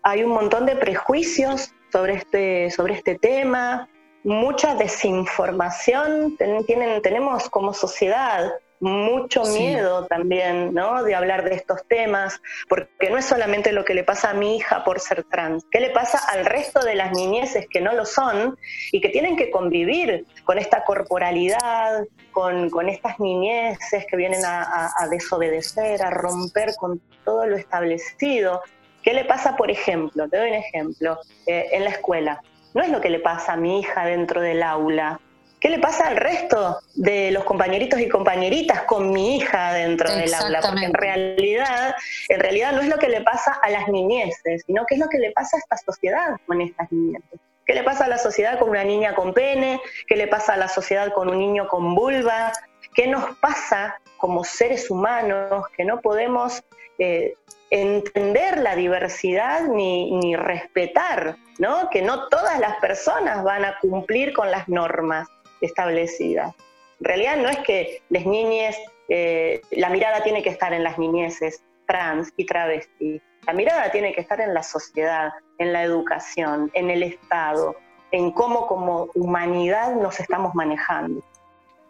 hay 0.03 0.25
un 0.25 0.31
montón 0.31 0.65
de 0.65 0.75
prejuicios 0.75 1.71
sobre 1.93 2.15
este, 2.15 2.71
sobre 2.71 2.95
este 2.95 3.17
tema, 3.17 3.87
mucha 4.25 4.75
desinformación. 4.75 6.35
tienen, 6.67 7.01
tenemos 7.01 7.49
como 7.49 7.73
sociedad 7.73 8.51
mucho 8.79 9.43
miedo 9.43 10.05
también, 10.07 10.73
¿no? 10.73 11.03
De 11.03 11.15
hablar 11.15 11.43
de 11.43 11.55
estos 11.55 11.85
temas, 11.87 12.41
porque 12.67 13.09
no 13.09 13.17
es 13.17 13.25
solamente 13.25 13.71
lo 13.71 13.83
que 13.83 13.93
le 13.93 14.03
pasa 14.03 14.31
a 14.31 14.33
mi 14.33 14.57
hija 14.57 14.83
por 14.83 14.99
ser 14.99 15.23
trans, 15.23 15.65
¿qué 15.69 15.79
le 15.79 15.89
pasa 15.89 16.19
al 16.29 16.45
resto 16.45 16.79
de 16.79 16.95
las 16.95 17.11
niñeces 17.11 17.67
que 17.69 17.81
no 17.81 17.93
lo 17.93 18.05
son 18.05 18.57
y 18.91 19.01
que 19.01 19.09
tienen 19.09 19.35
que 19.35 19.51
convivir 19.51 20.25
con 20.45 20.57
esta 20.57 20.83
corporalidad, 20.83 22.05
con, 22.31 22.89
estas 22.89 23.19
niñeces 23.19 24.05
que 24.09 24.15
vienen 24.15 24.41
a, 24.45 25.07
desobedecer, 25.11 26.01
a 26.01 26.09
romper 26.09 26.75
con 26.77 27.01
todo 27.25 27.45
lo 27.45 27.57
establecido? 27.57 28.61
¿Qué 29.03 29.13
le 29.13 29.25
pasa, 29.25 29.55
por 29.55 29.71
ejemplo? 29.71 30.27
Te 30.29 30.37
doy 30.37 30.49
un 30.49 30.55
ejemplo, 30.55 31.19
eh, 31.45 31.69
en 31.71 31.83
la 31.83 31.91
escuela. 31.91 32.41
No 32.73 32.81
es 32.81 32.89
lo 32.89 33.01
que 33.01 33.09
le 33.09 33.19
pasa 33.19 33.53
a 33.53 33.57
mi 33.57 33.79
hija 33.79 34.05
dentro 34.05 34.41
del 34.41 34.61
aula, 34.61 35.19
¿Qué 35.59 35.69
le 35.69 35.79
pasa 35.79 36.07
al 36.07 36.15
resto 36.15 36.79
de 36.95 37.31
los 37.31 37.43
compañeritos 37.43 37.99
y 37.99 38.07
compañeritas 38.07 38.83
con 38.83 39.11
mi 39.11 39.37
hija 39.37 39.73
dentro 39.73 40.09
del 40.13 40.33
aula? 40.33 40.61
Porque 40.61 40.85
en 40.85 40.93
realidad, 40.93 41.95
en 42.29 42.39
realidad 42.39 42.71
no 42.71 42.81
es 42.81 42.87
lo 42.87 42.97
que 42.97 43.09
le 43.09 43.21
pasa 43.21 43.59
a 43.61 43.69
las 43.69 43.89
niñeces, 43.89 44.63
sino 44.65 44.85
que 44.85 44.95
es 44.95 45.01
lo 45.01 45.09
que 45.09 45.17
le 45.17 45.31
pasa 45.31 45.57
a 45.57 45.59
esta 45.59 45.77
sociedad 45.77 46.37
con 46.45 46.61
estas 46.61 46.89
niñeces. 46.91 47.39
¿Qué 47.65 47.73
le 47.73 47.83
pasa 47.83 48.05
a 48.05 48.07
la 48.07 48.17
sociedad 48.17 48.57
con 48.57 48.69
una 48.69 48.85
niña 48.85 49.13
con 49.13 49.33
pene? 49.33 49.81
¿Qué 50.07 50.15
le 50.15 50.27
pasa 50.27 50.53
a 50.53 50.57
la 50.57 50.69
sociedad 50.69 51.11
con 51.11 51.29
un 51.29 51.37
niño 51.37 51.67
con 51.67 51.93
vulva? 51.93 52.53
¿Qué 52.95 53.07
nos 53.07 53.35
pasa 53.37 53.99
como 54.17 54.45
seres 54.45 54.89
humanos 54.89 55.65
que 55.75 55.83
no 55.83 55.99
podemos 55.99 56.63
eh, 56.99 57.35
entender 57.69 58.57
la 58.59 58.75
diversidad 58.75 59.67
ni, 59.67 60.11
ni 60.11 60.35
respetar, 60.35 61.35
¿no? 61.59 61.89
Que 61.89 62.01
no 62.01 62.27
todas 62.29 62.59
las 62.59 62.77
personas 62.77 63.43
van 63.43 63.65
a 63.65 63.77
cumplir 63.79 64.33
con 64.33 64.49
las 64.49 64.67
normas 64.67 65.27
establecida. 65.61 66.55
En 66.99 67.05
realidad 67.05 67.37
no 67.37 67.49
es 67.49 67.59
que 67.59 68.01
las 68.09 68.25
niñes, 68.25 68.77
eh, 69.07 69.61
la 69.71 69.89
mirada 69.89 70.23
tiene 70.23 70.43
que 70.43 70.49
estar 70.49 70.73
en 70.73 70.83
las 70.83 70.97
niñeces 70.97 71.63
trans 71.87 72.31
y 72.37 72.45
travesti, 72.45 73.21
la 73.47 73.53
mirada 73.53 73.89
tiene 73.91 74.13
que 74.13 74.21
estar 74.21 74.39
en 74.41 74.53
la 74.53 74.63
sociedad, 74.63 75.31
en 75.57 75.73
la 75.73 75.83
educación, 75.83 76.69
en 76.73 76.89
el 76.89 77.03
Estado, 77.03 77.75
en 78.11 78.31
cómo 78.31 78.67
como 78.67 79.09
humanidad 79.15 79.95
nos 79.95 80.19
estamos 80.19 80.53
manejando. 80.53 81.23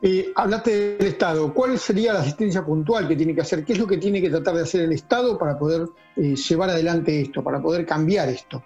Eh, 0.01 0.31
hablaste 0.35 0.95
del 0.95 1.07
Estado. 1.07 1.53
¿Cuál 1.53 1.77
sería 1.77 2.13
la 2.13 2.19
asistencia 2.19 2.63
puntual 2.63 3.07
que 3.07 3.15
tiene 3.17 3.35
que 3.35 3.41
hacer? 3.41 3.65
¿Qué 3.65 3.73
es 3.73 3.79
lo 3.79 3.87
que 3.87 3.97
tiene 3.97 4.21
que 4.21 4.29
tratar 4.29 4.55
de 4.55 4.61
hacer 4.61 4.81
el 4.81 4.93
Estado 4.93 5.37
para 5.37 5.59
poder 5.59 5.87
eh, 6.15 6.35
llevar 6.35 6.69
adelante 6.69 7.19
esto, 7.19 7.43
para 7.43 7.61
poder 7.61 7.85
cambiar 7.85 8.29
esto? 8.29 8.63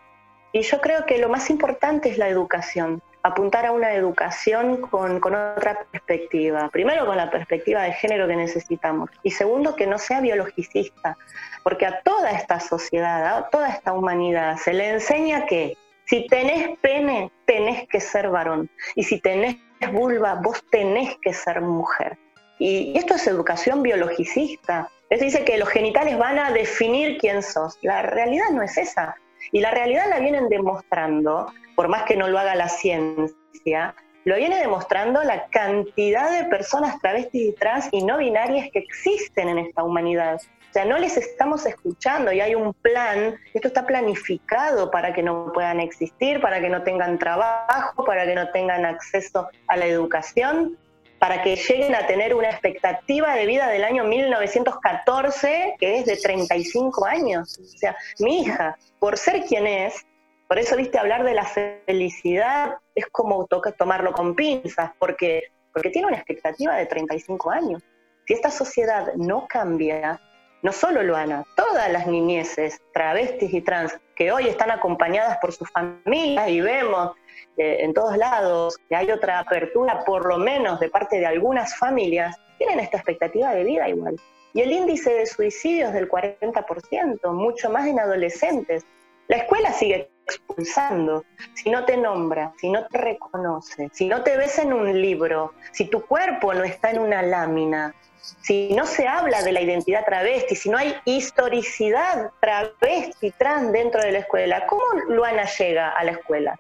Y 0.52 0.62
yo 0.62 0.80
creo 0.80 1.06
que 1.08 1.18
lo 1.18 1.30
más 1.30 1.50
importante 1.50 2.10
es 2.10 2.20
la 2.20 2.30
educación 2.30 3.02
apuntar 3.24 3.66
a 3.66 3.72
una 3.72 3.94
educación 3.94 4.82
con, 4.82 5.16
otra 5.16 5.86
perspectiva. 5.92 6.70
Primero, 6.70 7.06
con 7.06 7.16
la 7.16 7.32
perspectiva 7.32 7.84
de 7.84 7.94
género 7.94 8.28
que 8.28 8.36
necesitamos. 8.36 9.10
Y 9.24 9.32
segundo, 9.32 9.76
que 9.76 9.88
no 9.88 9.98
sea 9.98 10.20
biologicista. 10.20 11.18
Porque 11.64 11.86
a 11.86 12.02
toda 12.02 12.32
esta 12.32 12.60
sociedad, 12.60 13.38
a 13.38 13.50
toda 13.50 13.70
esta 13.70 13.94
humanidad, 13.94 14.58
se 14.58 14.74
le 14.74 14.90
enseña 14.90 15.46
que 15.46 15.78
si 16.06 16.28
tenés 16.28 16.78
pene, 16.80 17.32
tenés 17.46 17.88
que 17.88 18.02
ser 18.02 18.30
varón. 18.30 18.70
Y 18.96 19.04
si 19.04 19.22
tenés 19.22 19.58
vulva, 19.94 20.36
vos 20.36 20.62
tenés 20.70 21.18
que 21.22 21.34
ser 21.34 21.62
mujer. 21.62 22.18
Y 22.60 22.98
esto 22.98 23.16
es 23.16 23.26
educación 23.26 23.82
biologicista. 23.82 24.90
Es 25.10 25.22
dice 25.22 25.46
que 25.46 25.58
los 25.58 25.70
genitales 25.70 26.18
van 26.18 26.40
a 26.40 26.52
definir 26.52 27.18
quién 27.20 27.42
sos. 27.42 27.78
La 27.82 28.02
realidad 28.02 28.50
no 28.52 28.64
es 28.64 28.78
esa. 28.78 29.16
Y 29.54 29.62
la 29.62 29.72
realidad 29.72 30.08
la 30.10 30.20
vienen 30.20 30.50
demostrando 30.50 31.48
por 31.76 31.88
más 31.88 32.04
que 32.04 32.16
no 32.16 32.28
lo 32.28 32.40
haga 32.40 32.56
la 32.56 32.70
ciencia, 32.70 33.96
lo 34.26 34.36
viene 34.38 34.58
demostrando 34.58 35.22
la 35.24 35.48
cantidad 35.48 36.32
de 36.32 36.50
personas 36.50 37.00
travestis 37.02 37.50
y 37.50 37.54
trans 37.54 37.90
y 37.92 38.04
no 38.04 38.18
binarias 38.18 38.70
que 38.72 38.80
existen 38.80 39.50
en 39.50 39.60
esta 39.60 39.84
humanidad. 39.84 40.40
O 40.70 40.74
sea, 40.74 40.86
no 40.86 40.98
les 40.98 41.18
estamos 41.18 41.66
escuchando 41.66 42.32
y 42.32 42.42
hay 42.42 42.56
un 42.56 42.74
plan, 42.74 43.36
esto 43.54 43.68
está 43.68 43.86
planificado 43.86 44.90
para 44.90 45.14
que 45.14 45.22
no 45.22 45.52
puedan 45.54 45.80
existir, 45.80 46.42
para 46.42 46.62
que 46.62 46.70
no 46.70 46.82
tengan 46.84 47.20
trabajo, 47.20 48.04
para 48.06 48.26
que 48.26 48.34
no 48.34 48.50
tengan 48.50 48.86
acceso 48.86 49.50
a 49.68 49.78
la 49.78 49.86
educación, 49.86 50.78
para 51.20 51.44
que 51.44 51.58
lleguen 51.58 51.94
a 51.94 52.08
tener 52.08 52.34
una 52.34 52.50
expectativa 52.50 53.36
de 53.36 53.46
vida 53.46 53.68
del 53.68 53.84
año 53.84 54.04
1914, 54.04 55.76
que 55.80 56.00
es 56.00 56.06
de 56.06 56.18
35 56.18 57.06
años. 57.06 57.60
O 57.60 57.78
sea, 57.78 57.96
mi 58.20 58.42
hija, 58.42 58.78
por 59.00 59.18
ser 59.18 59.44
quien 59.44 59.68
es, 59.68 60.06
por 60.54 60.60
eso, 60.60 60.76
viste, 60.76 61.00
hablar 61.00 61.24
de 61.24 61.34
la 61.34 61.46
felicidad 61.46 62.76
es 62.94 63.08
como 63.08 63.48
toca 63.48 63.72
tomarlo 63.72 64.12
con 64.12 64.36
pinzas, 64.36 64.92
porque, 65.00 65.46
porque 65.74 65.90
tiene 65.90 66.10
una 66.10 66.18
expectativa 66.18 66.76
de 66.76 66.86
35 66.86 67.50
años. 67.50 67.82
Si 68.28 68.36
esta 68.36 68.52
sociedad 68.52 69.16
no 69.16 69.48
cambia, 69.48 70.22
no 70.62 70.72
solo 70.72 71.02
Luana, 71.02 71.44
todas 71.56 71.92
las 71.92 72.06
niñeces, 72.06 72.80
travestis 72.94 73.52
y 73.52 73.62
trans, 73.62 74.00
que 74.16 74.32
hoy 74.32 74.48
están 74.48 74.70
acompañadas 74.70 75.40
por 75.40 75.54
sus 75.54 75.68
familias 75.72 76.48
y 76.48 76.62
vemos 76.62 77.14
eh, 77.58 77.78
en 77.80 77.92
todos 77.96 78.16
lados 78.16 78.78
que 78.88 78.96
hay 78.96 79.10
otra 79.10 79.40
apertura, 79.40 80.04
por 80.06 80.28
lo 80.28 80.38
menos 80.38 80.80
de 80.80 80.88
parte 80.88 81.18
de 81.18 81.26
algunas 81.26 81.76
familias, 81.80 82.40
tienen 82.60 82.80
esta 82.80 82.98
expectativa 82.98 83.56
de 83.56 83.64
vida 83.64 83.90
igual. 83.90 84.18
Y 84.54 84.62
el 84.62 84.72
índice 84.72 85.16
de 85.16 85.26
suicidios 85.26 85.94
del 85.94 86.08
40%, 86.08 87.34
mucho 87.34 87.72
más 87.72 87.88
en 87.88 88.00
adolescentes. 88.00 88.86
La 89.28 89.38
escuela 89.38 89.74
sigue 89.74 90.13
expulsando, 90.26 91.26
si 91.54 91.70
no 91.70 91.86
te 91.86 91.98
nombra, 91.98 92.54
si 92.58 92.70
no 92.70 92.86
te 92.88 92.98
reconoce, 92.98 93.90
si 93.94 94.08
no 94.08 94.24
te 94.24 94.38
ves 94.38 94.58
en 94.60 94.74
un 94.74 95.02
libro, 95.02 95.54
si 95.72 95.86
tu 95.86 96.06
cuerpo 96.06 96.54
no 96.54 96.64
está 96.64 96.92
en 96.92 97.00
una 97.00 97.22
lámina, 97.22 97.94
si 98.42 98.74
no 98.74 98.86
se 98.86 99.08
habla 99.08 99.42
de 99.42 99.52
la 99.52 99.62
identidad 99.62 100.06
travesti, 100.06 100.56
si 100.56 100.70
no 100.70 100.78
hay 100.78 100.96
historicidad 101.06 102.32
travesti 102.40 103.32
trans 103.32 103.72
dentro 103.72 104.02
de 104.02 104.14
la 104.14 104.20
escuela, 104.20 104.66
¿cómo 104.66 104.84
Luana 105.10 105.46
llega 105.46 105.90
a 105.90 106.04
la 106.04 106.12
escuela? 106.12 106.58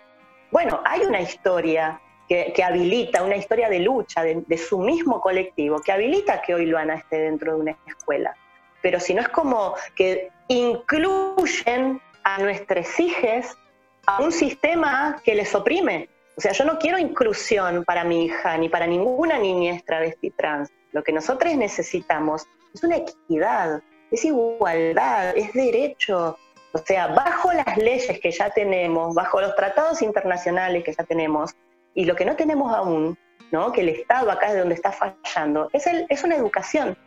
Bueno, 0.51 0.81
hay 0.85 1.01
una 1.01 1.21
historia 1.21 1.99
que, 2.27 2.63
habilita, 2.63 3.23
una 3.23 3.35
historia 3.35 3.69
de 3.69 3.79
lucha 3.79 4.23
de, 4.23 4.43
de, 4.47 4.57
su 4.57 4.79
mismo 4.79 5.21
colectivo, 5.21 5.79
que 5.81 5.91
habilita 5.91 6.41
que 6.41 6.55
hoy 6.55 6.65
Luana 6.65 6.95
esté 6.95 7.17
dentro 7.17 7.53
de 7.53 7.61
una 7.61 7.77
escuela. 7.85 8.35
Pero 8.81 8.99
si 8.99 9.13
no 9.13 9.21
es 9.21 9.29
como 9.29 9.75
que 9.95 10.29
incluyen 10.47 12.01
a 12.23 12.39
nuestros 12.39 12.99
hijos 12.99 13.57
a 14.05 14.21
un 14.21 14.31
sistema 14.31 15.21
que 15.23 15.35
les 15.35 15.53
oprime. 15.55 16.09
O 16.35 16.41
sea, 16.41 16.51
yo 16.51 16.65
no 16.65 16.79
quiero 16.79 16.97
inclusión 16.97 17.83
para 17.85 18.03
mi 18.03 18.25
hija 18.25 18.57
ni 18.57 18.69
para 18.69 18.87
ninguna 18.87 19.37
niñez 19.37 19.83
travesti 19.85 20.31
trans. 20.31 20.69
Lo 20.91 21.03
que 21.03 21.11
nosotros 21.11 21.55
necesitamos 21.55 22.45
es 22.73 22.83
una 22.83 22.97
equidad, 22.97 23.81
es 24.11 24.25
igualdad, 24.25 25.37
es 25.37 25.53
derecho. 25.53 26.37
O 26.71 26.77
sea, 26.79 27.07
bajo 27.07 27.53
las 27.53 27.77
leyes 27.77 28.19
que 28.19 28.31
ya 28.31 28.49
tenemos, 28.49 29.13
bajo 29.13 29.39
los 29.41 29.55
tratados 29.55 30.01
internacionales 30.01 30.83
que 30.83 30.93
ya 30.93 31.03
tenemos, 31.03 31.55
y 31.93 32.05
lo 32.05 32.15
que 32.15 32.25
no 32.25 32.35
tenemos 32.35 32.73
aún, 32.73 33.17
¿no? 33.51 33.71
que 33.71 33.81
el 33.81 33.89
Estado 33.89 34.31
acá 34.31 34.47
es 34.51 34.57
donde 34.57 34.73
está 34.73 34.91
fallando, 34.91 35.69
es, 35.73 35.85
el, 35.85 36.07
es 36.09 36.23
una 36.23 36.35
educación. 36.35 36.97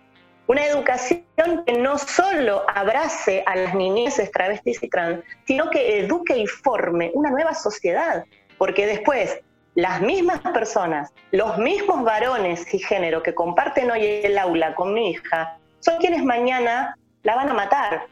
Una 0.49 0.65
educación 0.65 1.25
que 1.67 1.73
no 1.73 1.99
solo 1.99 2.65
abrace 2.69 3.43
a 3.47 3.57
las 3.57 3.75
niñeces 3.75 4.31
travestis 4.31 4.81
y 4.83 4.88
trans, 4.88 5.25
sino 5.45 5.71
que 5.71 5.99
eduque 5.99 6.37
y 6.37 6.47
forme 6.47 7.11
una 7.15 7.31
nueva 7.31 7.53
sociedad. 7.53 8.25
Porque 8.57 8.87
después, 8.87 9.41
las 9.75 10.00
mismas 10.00 10.41
personas, 10.41 11.12
los 11.33 11.59
mismos 11.59 12.05
varones 12.05 12.73
y 12.73 12.79
género 12.79 13.23
que 13.23 13.35
comparten 13.35 13.91
hoy 13.91 14.05
el 14.23 14.38
aula 14.38 14.75
con 14.76 14.95
mi 14.95 15.11
hija, 15.11 15.59
son 15.81 15.99
quienes 15.99 16.25
mañana 16.25 16.97
la 17.25 17.35
van 17.35 17.49
a 17.49 17.55
matar, 17.55 18.07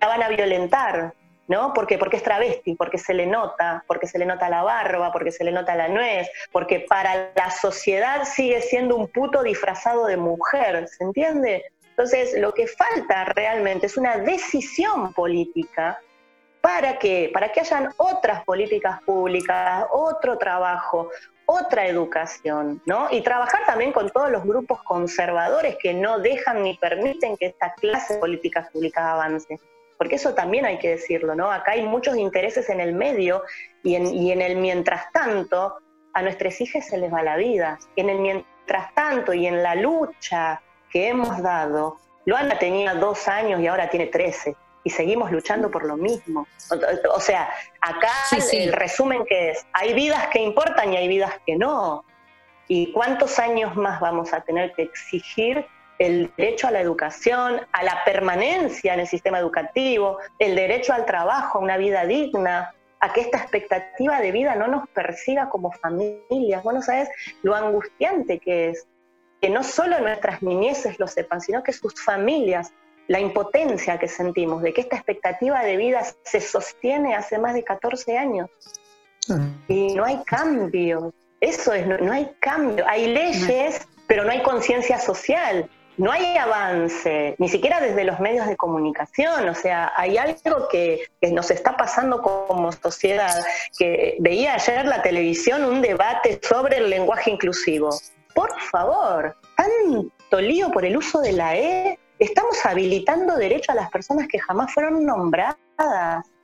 la 0.00 0.06
van 0.06 0.22
a 0.22 0.28
violentar, 0.28 1.12
¿no? 1.48 1.74
¿Por 1.74 1.88
Porque 1.98 2.16
es 2.16 2.22
travesti, 2.22 2.76
porque 2.76 2.98
se 2.98 3.12
le 3.12 3.26
nota, 3.26 3.82
porque 3.88 4.06
se 4.06 4.20
le 4.20 4.24
nota 4.24 4.48
la 4.48 4.62
barba, 4.62 5.10
porque 5.10 5.32
se 5.32 5.42
le 5.42 5.50
nota 5.50 5.74
la 5.74 5.88
nuez, 5.88 6.30
porque 6.52 6.86
para 6.88 7.32
la 7.34 7.50
sociedad 7.50 8.24
sigue 8.24 8.62
siendo 8.62 8.94
un 8.94 9.08
puto 9.08 9.42
disfrazado 9.42 10.06
de 10.06 10.16
mujer, 10.16 10.86
¿se 10.86 11.02
entiende? 11.02 11.64
Entonces, 12.00 12.40
lo 12.40 12.54
que 12.54 12.66
falta 12.66 13.26
realmente 13.26 13.84
es 13.84 13.98
una 13.98 14.16
decisión 14.16 15.12
política 15.12 16.00
para 16.62 16.98
que, 16.98 17.30
para 17.30 17.52
que 17.52 17.60
hayan 17.60 17.92
otras 17.98 18.42
políticas 18.44 19.02
públicas, 19.02 19.84
otro 19.92 20.38
trabajo, 20.38 21.10
otra 21.44 21.86
educación, 21.86 22.80
¿no? 22.86 23.08
Y 23.10 23.20
trabajar 23.20 23.66
también 23.66 23.92
con 23.92 24.08
todos 24.08 24.30
los 24.30 24.44
grupos 24.44 24.82
conservadores 24.82 25.76
que 25.76 25.92
no 25.92 26.20
dejan 26.20 26.62
ni 26.62 26.74
permiten 26.78 27.36
que 27.36 27.48
esta 27.48 27.74
clase 27.74 28.14
de 28.14 28.20
políticas 28.20 28.70
públicas 28.70 29.04
avance. 29.04 29.60
Porque 29.98 30.14
eso 30.14 30.32
también 30.32 30.64
hay 30.64 30.78
que 30.78 30.88
decirlo, 30.88 31.34
¿no? 31.34 31.52
Acá 31.52 31.72
hay 31.72 31.82
muchos 31.82 32.16
intereses 32.16 32.70
en 32.70 32.80
el 32.80 32.94
medio 32.94 33.42
y 33.82 33.96
en, 33.96 34.06
y 34.06 34.32
en 34.32 34.40
el 34.40 34.56
mientras 34.56 35.12
tanto 35.12 35.76
a 36.14 36.22
nuestros 36.22 36.62
hijos 36.62 36.82
se 36.82 36.96
les 36.96 37.12
va 37.12 37.22
la 37.22 37.36
vida. 37.36 37.78
En 37.94 38.08
el 38.08 38.20
mientras 38.20 38.94
tanto 38.94 39.34
y 39.34 39.46
en 39.46 39.62
la 39.62 39.74
lucha 39.74 40.62
que 40.90 41.08
hemos 41.08 41.42
dado, 41.42 41.98
Luana 42.26 42.58
tenía 42.58 42.94
dos 42.94 43.28
años 43.28 43.60
y 43.60 43.66
ahora 43.66 43.88
tiene 43.88 44.06
trece 44.06 44.56
y 44.84 44.90
seguimos 44.90 45.30
luchando 45.30 45.70
por 45.70 45.84
lo 45.84 45.96
mismo. 45.96 46.46
O, 47.14 47.20
sea, 47.20 47.50
acá 47.80 48.12
el 48.52 48.72
resumen 48.72 49.24
que 49.26 49.50
es, 49.50 49.66
hay 49.72 49.94
vidas 49.94 50.28
que 50.28 50.40
importan 50.40 50.92
y 50.92 50.96
hay 50.96 51.08
vidas 51.08 51.32
que 51.46 51.56
no. 51.56 52.04
¿Y 52.68 52.92
cuántos 52.92 53.38
años 53.38 53.76
más 53.76 54.00
vamos 54.00 54.32
a 54.32 54.40
tener 54.42 54.72
que 54.74 54.82
exigir 54.82 55.66
el 55.98 56.32
derecho 56.36 56.68
a 56.68 56.70
la 56.70 56.80
educación, 56.80 57.60
a 57.72 57.82
la 57.82 58.04
permanencia 58.04 58.94
en 58.94 59.00
el 59.00 59.06
sistema 59.06 59.38
educativo, 59.38 60.18
el 60.38 60.54
derecho 60.54 60.94
al 60.94 61.04
trabajo, 61.04 61.58
a 61.58 61.62
una 61.62 61.76
vida 61.76 62.06
digna, 62.06 62.72
a 63.00 63.12
que 63.12 63.22
esta 63.22 63.38
expectativa 63.38 64.20
de 64.20 64.32
vida 64.32 64.54
no 64.54 64.66
nos 64.66 64.88
persiga 64.90 65.50
como 65.50 65.72
familias? 65.72 66.62
Bueno, 66.62 66.80
¿sabes 66.80 67.10
lo 67.42 67.54
angustiante 67.54 68.38
que 68.38 68.70
es? 68.70 68.86
Que 69.40 69.48
no 69.48 69.62
solo 69.64 69.98
nuestras 70.00 70.42
niñeces 70.42 70.98
lo 70.98 71.06
sepan, 71.06 71.40
sino 71.40 71.62
que 71.62 71.72
sus 71.72 72.02
familias, 72.02 72.72
la 73.08 73.20
impotencia 73.20 73.98
que 73.98 74.08
sentimos 74.08 74.62
de 74.62 74.72
que 74.72 74.82
esta 74.82 74.96
expectativa 74.96 75.62
de 75.62 75.76
vida 75.76 76.02
se 76.22 76.40
sostiene 76.40 77.14
hace 77.14 77.38
más 77.38 77.54
de 77.54 77.64
14 77.64 78.18
años. 78.18 78.50
Y 79.68 79.94
no 79.94 80.04
hay 80.04 80.22
cambio. 80.24 81.12
Eso 81.40 81.72
es, 81.72 81.86
no, 81.86 82.12
hay 82.12 82.30
cambio. 82.40 82.84
Hay 82.86 83.06
leyes, 83.06 83.86
pero 84.06 84.24
no 84.24 84.30
hay 84.30 84.42
conciencia 84.42 84.98
social. 84.98 85.70
No 85.96 86.10
hay 86.10 86.36
avance, 86.38 87.34
ni 87.38 87.48
siquiera 87.48 87.78
desde 87.78 88.04
los 88.04 88.20
medios 88.20 88.46
de 88.46 88.56
comunicación. 88.56 89.48
O 89.48 89.54
sea, 89.54 89.92
hay 89.96 90.16
algo 90.16 90.68
que, 90.68 91.02
que 91.20 91.30
nos 91.30 91.50
está 91.50 91.76
pasando 91.76 92.22
como 92.22 92.72
sociedad. 92.72 93.44
Que 93.78 94.16
veía 94.18 94.54
ayer 94.54 94.86
la 94.86 95.02
televisión 95.02 95.64
un 95.64 95.82
debate 95.82 96.40
sobre 96.42 96.78
el 96.78 96.90
lenguaje 96.90 97.30
inclusivo 97.30 97.90
por 98.34 98.58
favor, 98.60 99.36
tanto 99.56 100.40
lío 100.40 100.70
por 100.70 100.84
el 100.84 100.96
uso 100.96 101.20
de 101.20 101.32
la 101.32 101.56
E, 101.56 101.98
estamos 102.18 102.64
habilitando 102.64 103.36
derecho 103.36 103.72
a 103.72 103.74
las 103.74 103.90
personas 103.90 104.28
que 104.28 104.38
jamás 104.38 104.72
fueron 104.72 105.04
nombradas, 105.04 105.56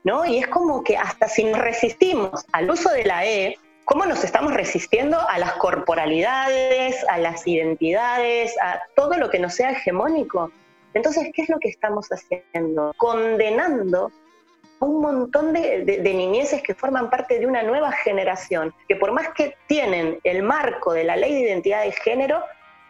¿no? 0.04 0.24
Y 0.24 0.38
es 0.38 0.48
como 0.48 0.82
que 0.82 0.96
hasta 0.96 1.28
si 1.28 1.44
nos 1.44 1.58
resistimos 1.58 2.44
al 2.52 2.70
uso 2.70 2.90
de 2.90 3.04
la 3.04 3.26
E, 3.26 3.58
¿cómo 3.84 4.06
nos 4.06 4.24
estamos 4.24 4.54
resistiendo 4.54 5.18
a 5.28 5.38
las 5.38 5.52
corporalidades, 5.54 7.04
a 7.08 7.18
las 7.18 7.46
identidades, 7.46 8.54
a 8.62 8.80
todo 8.94 9.16
lo 9.16 9.30
que 9.30 9.38
no 9.38 9.50
sea 9.50 9.70
hegemónico? 9.70 10.50
Entonces, 10.94 11.30
¿qué 11.34 11.42
es 11.42 11.50
lo 11.50 11.58
que 11.58 11.68
estamos 11.68 12.08
haciendo? 12.08 12.94
Condenando 12.96 14.10
un 14.80 15.00
montón 15.00 15.52
de, 15.52 16.00
niñeces 16.02 16.62
que 16.62 16.74
forman 16.74 17.10
parte 17.10 17.38
de 17.38 17.46
una 17.46 17.62
nueva 17.62 17.92
generación, 17.92 18.74
que 18.88 18.96
por 18.96 19.12
más 19.12 19.28
que 19.34 19.56
tienen 19.66 20.18
el 20.24 20.42
marco 20.42 20.92
de 20.92 21.04
la 21.04 21.16
ley 21.16 21.34
de 21.34 21.40
identidad 21.40 21.82
de 21.82 21.92
género, 21.92 22.42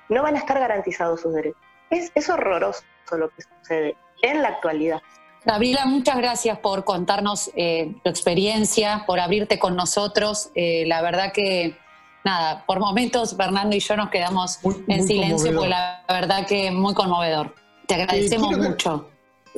no 0.08 0.22
van 0.22 0.36
a 0.36 0.38
estar 0.38 0.58
garantizados 0.58 1.20
sus 1.20 1.34
derechos. 1.34 1.60
Es, 1.90 2.28
horroroso 2.28 2.82
lo 3.12 3.28
que 3.30 3.42
sucede 3.42 3.96
en 4.22 4.42
la 4.42 4.48
actualidad. 4.48 5.00
Gabriela, 5.44 5.86
muchas 5.86 6.16
gracias 6.16 6.58
por 6.58 6.84
contarnos 6.84 7.52
eh, 7.54 7.94
tu 8.02 8.10
experiencia, 8.10 9.04
por 9.06 9.20
abrirte 9.20 9.60
con 9.60 9.76
nosotros. 9.76 10.50
Eh, 10.56 10.84
la 10.86 11.02
verdad 11.02 11.32
que, 11.32 11.76
nada, 12.24 12.64
por 12.66 12.80
momentos 12.80 13.36
Fernando 13.36 13.76
y 13.76 13.80
yo 13.80 13.96
nos 13.96 14.10
quedamos 14.10 14.58
en 14.88 15.06
silencio, 15.06 15.52
porque 15.52 15.68
la 15.68 16.04
verdad 16.08 16.46
que 16.46 16.72
muy 16.72 16.94
conmovedor. 16.94 17.54
Te 17.86 17.94
agradecemos 17.94 18.58
mucho. 18.58 19.08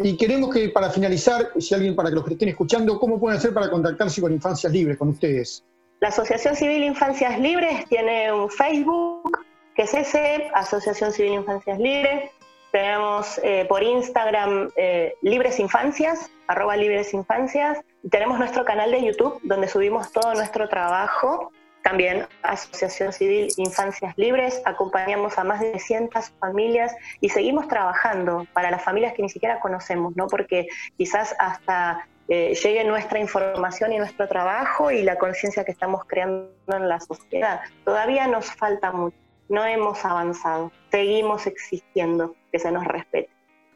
Y 0.02 0.16
queremos 0.16 0.54
que 0.54 0.68
para 0.68 0.90
finalizar, 0.90 1.50
si 1.58 1.74
alguien 1.74 1.96
para 1.96 2.11
que 2.11 2.16
los 2.16 2.24
que 2.24 2.34
estén 2.34 2.48
escuchando, 2.48 2.98
¿cómo 2.98 3.18
pueden 3.18 3.38
hacer 3.38 3.52
para 3.52 3.70
contactarse 3.70 4.20
con 4.20 4.32
Infancias 4.32 4.72
Libres, 4.72 4.96
con 4.96 5.08
ustedes? 5.08 5.64
La 6.00 6.08
Asociación 6.08 6.54
Civil 6.54 6.84
Infancias 6.84 7.40
Libres 7.40 7.87
tiene 7.88 8.32
un 8.32 8.48
Facebook, 8.48 9.44
que 9.74 9.82
es 9.82 9.94
ese, 9.94 10.48
Asociación 10.54 11.12
Civil 11.12 11.32
Infancias 11.32 11.78
Libres. 11.78 12.30
Tenemos 12.70 13.40
eh, 13.42 13.66
por 13.68 13.82
Instagram 13.82 14.70
eh, 14.76 15.14
Libres 15.22 15.58
Infancias, 15.58 16.30
arroba 16.46 16.76
Libres 16.76 17.12
Infancias. 17.14 17.78
Y 18.04 18.11
tenemos 18.11 18.38
nuestro 18.38 18.64
canal 18.64 18.92
de 18.92 19.04
YouTube, 19.04 19.40
donde 19.42 19.66
subimos 19.66 20.12
todo 20.12 20.34
nuestro 20.34 20.68
trabajo 20.68 21.50
también 21.83 22.27
Asociación 22.43 23.12
Civil 23.12 23.49
Infancias 23.57 24.14
Libres, 24.17 24.61
acompañamos 24.64 25.38
a 25.38 25.45
más 25.45 25.61
de 25.61 25.73
200 25.73 26.31
familias 26.41 26.95
y 27.21 27.29
seguimos 27.29 27.69
trabajando 27.69 28.47
para 28.53 28.71
las 28.71 28.83
familias 28.83 29.14
que 29.14 29.23
ni 29.23 29.29
siquiera 29.29 29.61
conocemos, 29.61 30.17
¿no? 30.17 30.27
Porque 30.27 30.69
quizás 30.97 31.35
hasta 31.38 32.07
eh, 32.29 32.55
llegue 32.62 32.85
nuestra 32.85 33.19
información 33.19 33.93
y 33.93 33.99
nuestro 33.99 34.29
trabajo 34.29 34.91
y 34.91 35.03
la 35.03 35.17
conciencia 35.17 35.64
que 35.64 35.73
estamos 35.73 36.03
creando 36.07 36.51
en 36.69 36.88
la 36.88 37.01
sociedad. 37.01 37.61
Todavía 37.85 38.27
nos 38.27 38.47
falta 38.47 38.93
mucho, 38.93 39.17
no 39.49 39.64
hemos 39.64 40.05
avanzado, 40.05 40.71
seguimos 40.91 41.47
existiendo, 41.47 42.35
que 42.53 42.59
se 42.59 42.71
nos 42.71 42.85
respete. 42.85 43.31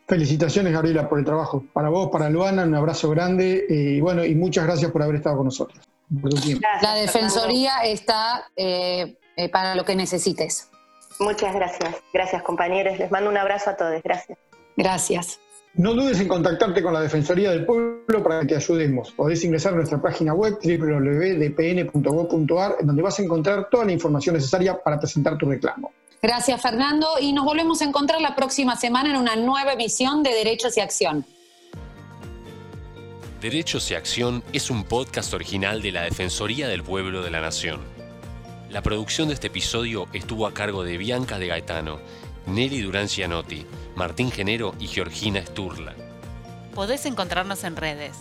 Felicitaciones, 0.07 0.73
Gabriela, 0.73 1.09
por 1.09 1.19
el 1.19 1.25
trabajo. 1.25 1.65
Para 1.73 1.89
vos, 1.89 2.11
para 2.11 2.29
Luana, 2.29 2.65
un 2.65 2.75
abrazo 2.75 3.09
grande 3.09 3.65
eh, 3.69 3.75
y 3.97 4.01
bueno, 4.01 4.25
y 4.25 4.35
muchas 4.35 4.67
gracias 4.67 4.91
por 4.91 5.03
haber 5.03 5.17
estado 5.17 5.37
con 5.37 5.47
nosotros 5.47 5.92
la 6.83 6.95
Defensoría 6.95 7.79
está 7.85 8.51
eh, 8.57 9.17
eh, 9.37 9.49
para 9.49 9.75
lo 9.75 9.85
que 9.85 9.97
necesites. 9.97 10.69
Muchas 11.19 11.55
gracias. 11.55 11.97
Gracias, 12.13 12.43
compañeros. 12.43 12.99
Les 12.99 13.11
mando 13.11 13.31
un 13.31 13.37
abrazo 13.37 13.71
a 13.71 13.77
todos. 13.77 14.03
Gracias. 14.03 14.39
Gracias. 14.77 15.39
No 15.75 15.95
dudes 15.95 16.21
en 16.21 16.29
contactarte 16.29 16.83
con 16.83 16.93
la 16.93 17.01
Defensoría 17.01 17.51
del 17.51 17.65
Pueblo 17.65 18.23
para 18.23 18.41
que 18.41 18.47
te 18.49 18.57
ayudemos. 18.57 19.11
Podés 19.13 19.43
ingresar 19.43 19.73
a 19.73 19.77
nuestra 19.77 20.03
página 20.03 20.35
web 20.35 20.59
www.dpn.gov.ar, 20.63 21.87
en 22.81 22.87
donde 22.87 23.03
vas 23.03 23.19
a 23.19 23.23
encontrar 23.23 23.71
toda 23.71 23.87
la 23.87 23.93
información 23.93 24.35
necesaria 24.35 24.79
para 24.83 24.99
presentar 24.99 25.39
tu 25.39 25.47
reclamo. 25.47 25.91
Gracias, 26.21 26.61
Fernando, 26.61 27.09
y 27.21 27.33
nos 27.33 27.47
volvemos 27.47 27.81
a 27.81 27.87
encontrar 27.87 28.21
la 28.21 28.37
próxima 28.37 28.77
semana 28.77 29.11
en 29.11 29.17
una 29.17 29.35
nueva 29.35 29.73
emisión 29.73 30.23
de 30.23 30.35
Derechos 30.35 30.77
y 30.77 30.81
Acción. 30.81 31.25
Derechos 33.43 33.91
y 33.91 33.97
Acción 33.97 34.45
es 34.53 34.71
un 34.71 34.85
podcast 34.85 35.35
original 35.35 35.83
de 35.83 35.91
la 35.91 36.03
Defensoría 36.03 36.69
del 36.69 36.85
Pueblo 36.85 37.25
de 37.25 37.33
la 37.33 37.41
Nación. 37.41 37.81
La 38.71 38.83
producción 38.83 39.27
de 39.27 39.35
este 39.35 39.49
episodio 39.49 40.07
estuvo 40.13 40.47
a 40.47 40.55
cargo 40.55 40.85
de 40.85 40.97
Bianca 40.97 41.41
de 41.41 41.49
Gaetano, 41.49 41.99
Nelly 42.47 42.83
Durán 42.83 43.09
Cianotti, 43.09 43.67
Martín 43.97 44.31
Genero 44.31 44.77
y 44.79 44.87
Georgina 44.87 45.45
Sturla. 45.45 45.97
Podés 46.73 47.05
encontrarnos 47.05 47.65
en 47.65 47.75
redes. 47.75 48.17